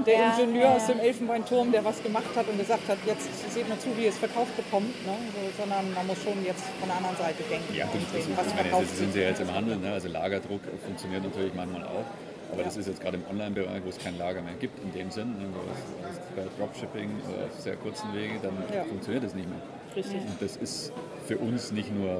Der 0.06 0.12
Ja, 0.14 0.36
Ingenieur 0.38 0.64
ja. 0.64 0.76
aus 0.76 0.86
dem 0.88 0.98
Elfenbeinturm, 1.00 1.72
der 1.72 1.82
was 1.82 2.02
gemacht 2.02 2.28
hat 2.36 2.46
und 2.48 2.58
gesagt 2.58 2.86
hat, 2.86 2.98
jetzt 3.06 3.26
seht 3.50 3.66
mal 3.66 3.78
zu, 3.78 3.88
wie 3.96 4.02
ihr 4.04 4.08
es 4.10 4.18
verkauft 4.18 4.54
bekommt, 4.54 4.92
ne? 5.06 5.12
so, 5.32 5.62
sondern 5.62 5.92
man 5.94 6.06
muss 6.06 6.22
schon 6.22 6.36
jetzt 6.44 6.64
von 6.78 6.88
der 6.88 6.98
anderen 6.98 7.16
Seite 7.16 7.42
denken. 7.48 7.72
Ja, 7.74 7.86
gut, 7.86 8.02
das, 8.12 8.24
sehen, 8.24 8.36
was 8.36 8.54
meine, 8.54 8.84
sind 8.84 9.12
sie 9.14 9.20
ja 9.22 9.28
jetzt 9.28 9.40
im 9.40 9.54
Handel, 9.54 9.76
ne? 9.78 9.92
also 9.92 10.08
Lagerdruck 10.08 10.60
funktioniert 10.84 11.24
natürlich 11.24 11.54
manchmal 11.54 11.84
auch. 11.84 12.04
Aber 12.52 12.62
das 12.64 12.76
ist 12.76 12.88
jetzt 12.88 13.00
gerade 13.00 13.16
im 13.16 13.24
Online-Bereich, 13.30 13.80
wo 13.84 13.88
es 13.88 13.98
kein 13.98 14.18
Lager 14.18 14.42
mehr 14.42 14.54
gibt, 14.60 14.82
in 14.84 14.92
dem 14.92 15.10
Sinn, 15.10 15.28
ne? 15.38 15.46
wo 15.54 15.60
es, 15.72 16.12
es 16.12 16.20
bei 16.36 16.42
Dropshipping 16.58 17.08
oder 17.32 17.44
auf 17.46 17.58
sehr 17.60 17.76
kurzen 17.76 18.12
Wege, 18.12 18.34
dann 18.42 18.52
Ja. 18.74 18.84
funktioniert 18.84 19.24
das 19.24 19.34
nicht 19.34 19.48
mehr. 19.48 19.60
Richtig. 19.96 20.14
Und 20.20 20.40
das 20.40 20.56
ist 20.56 20.92
für 21.26 21.38
uns 21.38 21.72
nicht 21.72 21.94
nur 21.94 22.10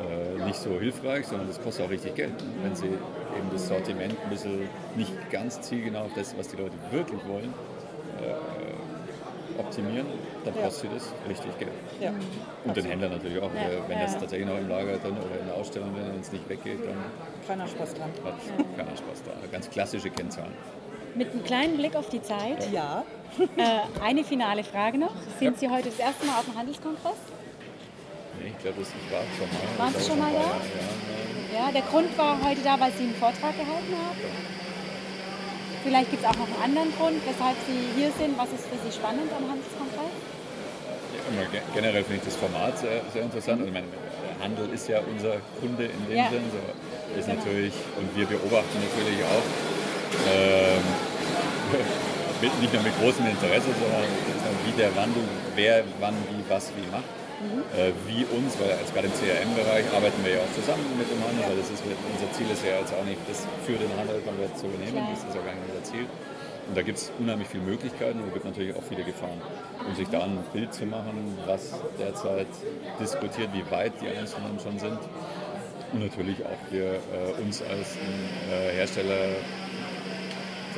äh, 0.00 0.44
nicht 0.46 0.56
so 0.58 0.78
hilfreich, 0.80 1.26
sondern 1.26 1.46
das 1.48 1.60
kostet 1.60 1.86
auch 1.86 1.90
richtig 1.90 2.14
Geld. 2.14 2.32
Wenn 2.62 2.74
sie 2.74 2.86
eben 2.86 3.50
das 3.52 3.68
Sortiment 3.68 4.14
ein 4.24 4.30
bisschen 4.30 4.68
nicht 4.96 5.12
ganz 5.30 5.60
zielgenau 5.60 6.04
auf 6.04 6.14
das, 6.14 6.36
was 6.38 6.48
die 6.48 6.56
Leute 6.56 6.74
wirklich 6.90 7.20
wollen, 7.28 7.52
äh, 8.20 9.60
optimieren, 9.60 10.06
dann 10.44 10.54
Ja. 10.54 10.62
kostet 10.62 10.90
das 10.94 11.12
richtig 11.28 11.58
Geld. 11.58 11.72
Ja. 12.00 12.12
Und 12.64 12.74
den 12.76 12.86
Händler 12.86 13.10
natürlich 13.10 13.38
auch. 13.38 13.50
Ja, 13.54 13.88
Wenn 13.88 13.98
das 13.98 14.16
tatsächlich 14.18 14.48
noch 14.48 14.56
im 14.58 14.68
Lager 14.70 14.96
drin 14.98 15.16
oder 15.18 15.38
in 15.38 15.46
der 15.46 15.54
Ausstellung 15.56 15.90
wenn 15.94 16.18
es 16.20 16.32
nicht 16.32 16.48
weggeht, 16.48 16.78
dann 16.86 16.96
Keiner 17.46 17.66
Spaß 17.68 17.94
dran. 17.94 18.10
hat 18.24 18.34
keiner 18.76 18.96
Spaß 18.96 19.22
da. 19.26 19.32
Ganz 19.52 19.68
klassische 19.68 20.08
Kennzahlen. 20.10 20.52
Mit 21.14 21.32
einem 21.32 21.44
kleinen 21.44 21.76
Blick 21.76 21.96
auf 21.96 22.08
die 22.08 22.22
Zeit. 22.22 22.70
Ja, 22.72 23.04
Äh, 23.56 24.02
eine 24.02 24.24
finale 24.24 24.64
Frage 24.64 24.98
noch. 24.98 25.14
Sind 25.38 25.54
Ja. 25.54 25.58
Sie 25.60 25.68
heute 25.70 25.88
das 25.88 25.98
erste 25.98 26.26
Mal 26.26 26.38
auf 26.38 26.44
dem 26.46 26.56
Handelskongress? 26.58 27.14
Nee, 28.42 28.50
ich 28.50 28.58
glaube, 28.58 28.80
das 28.80 28.88
ich 28.90 29.06
war 29.12 29.22
schon 29.38 29.46
mal. 29.46 29.78
Waren 29.78 29.94
Sie 29.94 30.04
schon 30.10 30.18
mal 30.18 30.32
da? 30.34 30.50
Ja. 31.54 31.66
Ja, 31.66 31.72
der 31.72 31.82
Grund 31.82 32.10
war 32.18 32.42
heute 32.42 32.60
da, 32.62 32.78
weil 32.80 32.90
Sie 32.92 33.04
einen 33.04 33.14
Vortrag 33.14 33.54
gehalten 33.54 33.94
haben. 33.94 34.18
Vielleicht 35.84 36.10
gibt 36.10 36.22
es 36.22 36.28
auch 36.28 36.36
noch 36.36 36.50
einen 36.50 36.62
anderen 36.76 36.90
Grund, 36.98 37.22
weshalb 37.24 37.56
Sie 37.66 37.78
hier 37.96 38.10
sind. 38.18 38.36
Was 38.36 38.50
ist 38.50 38.66
für 38.66 38.78
Sie 38.82 38.90
spannend 38.92 39.30
am 39.30 39.46
Handelskongress? 39.48 40.14
Ja, 41.14 41.20
immer 41.30 41.46
ge- 41.50 41.62
generell 41.74 42.02
finde 42.04 42.18
ich 42.20 42.26
das 42.26 42.36
Format 42.36 42.78
sehr, 42.78 43.00
sehr 43.14 43.22
interessant. 43.22 43.62
Also 43.62 43.70
ich 43.70 43.74
meine, 43.78 43.86
der 43.94 44.36
Handel 44.44 44.68
ist 44.74 44.88
ja 44.90 45.00
unser 45.06 45.38
Kunde 45.62 45.86
in 45.86 46.00
dem 46.10 46.18
Ja. 46.18 46.28
Sinn. 46.34 46.44
So, 46.50 46.58
ist 47.18 47.26
Genau. 47.30 47.38
natürlich, 47.38 47.74
und 47.96 48.10
wir 48.14 48.26
beobachten 48.26 48.76
natürlich 48.82 49.22
auch, 49.24 49.46
mit, 52.42 52.60
nicht 52.60 52.72
nur 52.72 52.82
mit 52.82 52.98
großem 52.98 53.26
Interesse, 53.26 53.68
sondern 53.78 54.02
wie 54.64 54.72
der 54.72 54.96
Wandel, 54.96 55.22
wer 55.54 55.84
wann 56.00 56.14
wie 56.30 56.42
was 56.48 56.72
wie 56.76 56.86
macht. 56.90 57.04
Mhm. 57.40 57.64
Äh, 57.72 57.96
wie 58.04 58.28
uns, 58.36 58.60
weil 58.60 58.68
jetzt 58.68 58.92
gerade 58.92 59.08
im 59.08 59.16
CRM-Bereich 59.16 59.88
arbeiten 59.96 60.20
wir 60.20 60.36
ja 60.36 60.44
auch 60.44 60.52
zusammen 60.52 60.84
mit 61.00 61.08
dem 61.08 61.24
Handel, 61.24 61.40
weil 61.48 61.56
das 61.56 61.72
ist, 61.72 61.80
unser 61.80 62.28
Ziel 62.36 62.44
ist 62.52 62.60
ja 62.60 62.76
jetzt 62.76 62.92
auch 62.92 63.00
nicht, 63.08 63.16
das 63.24 63.48
für 63.64 63.80
den 63.80 63.88
Handel 63.96 64.20
komplett 64.20 64.52
zu 64.60 64.68
übernehmen, 64.68 65.08
das 65.08 65.24
ist 65.24 65.32
ja 65.32 65.40
gar 65.40 65.56
nicht 65.56 65.64
unser 65.72 65.80
Ziel. 65.88 66.04
Und 66.68 66.76
da 66.76 66.82
gibt 66.82 66.98
es 66.98 67.10
unheimlich 67.18 67.48
viele 67.48 67.64
Möglichkeiten 67.64 68.20
und 68.20 68.28
es 68.28 68.34
gibt 68.34 68.44
natürlich 68.44 68.76
auch 68.76 68.84
viele 68.84 69.04
Gefahren. 69.04 69.40
Um 69.88 69.94
sich 69.96 70.06
da 70.08 70.22
ein 70.22 70.38
Bild 70.52 70.74
zu 70.74 70.84
machen, 70.84 71.38
was 71.46 71.72
derzeit 71.98 72.46
diskutiert, 73.00 73.48
wie 73.54 73.64
weit 73.72 73.94
die 74.00 74.08
Einzelnen 74.08 74.60
schon 74.60 74.78
sind. 74.78 74.98
Und 75.92 76.04
natürlich 76.04 76.44
auch 76.44 76.60
hier 76.70 76.94
äh, 76.94 77.42
uns 77.42 77.62
als 77.62 77.96
äh, 77.96 78.76
Hersteller 78.76 79.34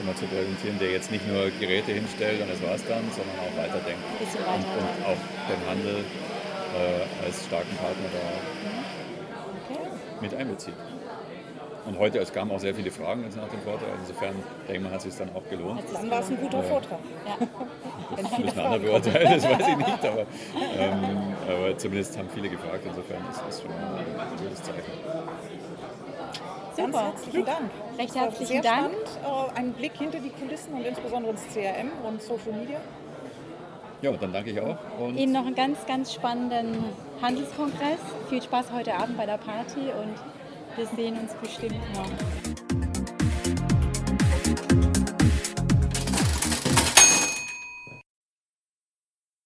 mal, 0.00 0.14
zu 0.16 0.24
präsentieren, 0.26 0.78
der 0.78 0.90
jetzt 0.90 1.10
nicht 1.10 1.26
nur 1.28 1.50
Geräte 1.60 1.92
hinstellt 1.92 2.40
und 2.40 2.48
das 2.50 2.62
war 2.62 2.74
es 2.74 2.84
dann, 2.86 3.04
sondern 3.12 3.36
auch 3.44 3.54
weiterdenkt. 3.56 4.00
Bisschen 4.18 4.40
und, 4.40 4.48
weiter. 4.48 4.80
und 4.80 5.06
auch 5.12 5.20
den 5.52 5.60
Handel 5.68 5.96
äh, 6.00 7.24
als 7.26 7.44
starken 7.46 7.76
Partner 7.76 8.08
da 8.12 8.24
Okay. 9.70 9.78
mit 10.20 10.34
einbezieht. 10.34 10.74
Und 11.84 11.98
heute, 11.98 12.18
es 12.20 12.32
kamen 12.32 12.50
auch 12.52 12.60
sehr 12.60 12.74
viele 12.74 12.90
Fragen 12.90 13.22
nach 13.22 13.48
dem 13.48 13.60
Vortrag. 13.60 13.88
Insofern 14.00 14.34
denke 14.68 14.74
ich 14.74 14.80
mal, 14.80 14.90
hat 14.90 14.98
es 14.98 15.04
sich 15.04 15.16
dann 15.16 15.34
auch 15.34 15.48
gelohnt. 15.50 15.82
Dann 15.92 16.10
war 16.10 16.20
es 16.20 16.28
ein 16.30 16.36
guter 16.40 16.62
Vortrag. 16.62 16.98
Ja. 17.26 17.46
Das 18.22 18.38
müssen 18.38 18.58
andere 18.60 18.80
beurteilen, 18.80 19.32
das 19.34 19.44
weiß 19.44 19.68
ich 19.68 19.76
nicht, 19.86 20.04
aber, 20.04 20.26
ähm, 20.78 21.34
aber 21.48 21.78
zumindest 21.78 22.16
haben 22.18 22.28
viele 22.34 22.48
gefragt. 22.48 22.80
Insofern 22.86 23.22
ist 23.30 23.42
das 23.46 23.62
schon 23.62 23.70
ein 23.70 24.36
gutes 24.38 24.62
Zeichen. 24.62 24.82
Ganz 26.76 26.92
Super. 26.92 27.04
herzlichen 27.06 27.44
Dank. 27.44 27.70
Recht 27.98 28.14
herzlichen 28.14 28.46
sehr 28.52 28.62
Dank. 28.62 28.92
Spannend. 29.08 29.50
Äh, 29.54 29.58
Ein 29.58 29.72
Blick 29.72 29.92
hinter 29.96 30.18
die 30.18 30.30
Kulissen 30.30 30.74
und 30.74 30.84
insbesondere 30.84 31.32
ins 31.32 31.42
CRM 31.52 31.90
und 32.06 32.22
Social 32.22 32.52
Media. 32.58 32.80
Ja, 34.00 34.12
dann 34.12 34.32
danke 34.32 34.50
ich 34.50 34.60
auch. 34.60 34.76
Und 34.98 35.16
Ihnen 35.16 35.32
noch 35.32 35.46
einen 35.46 35.54
ganz, 35.54 35.86
ganz 35.86 36.12
spannenden 36.12 36.84
Handelskongress. 37.20 38.00
Viel 38.28 38.42
Spaß 38.42 38.72
heute 38.72 38.94
Abend 38.94 39.16
bei 39.16 39.26
der 39.26 39.38
Party 39.38 39.80
und 39.80 40.14
wir 40.76 40.86
sehen 40.96 41.18
uns 41.18 41.34
bestimmt 41.34 41.78
noch. 41.94 42.61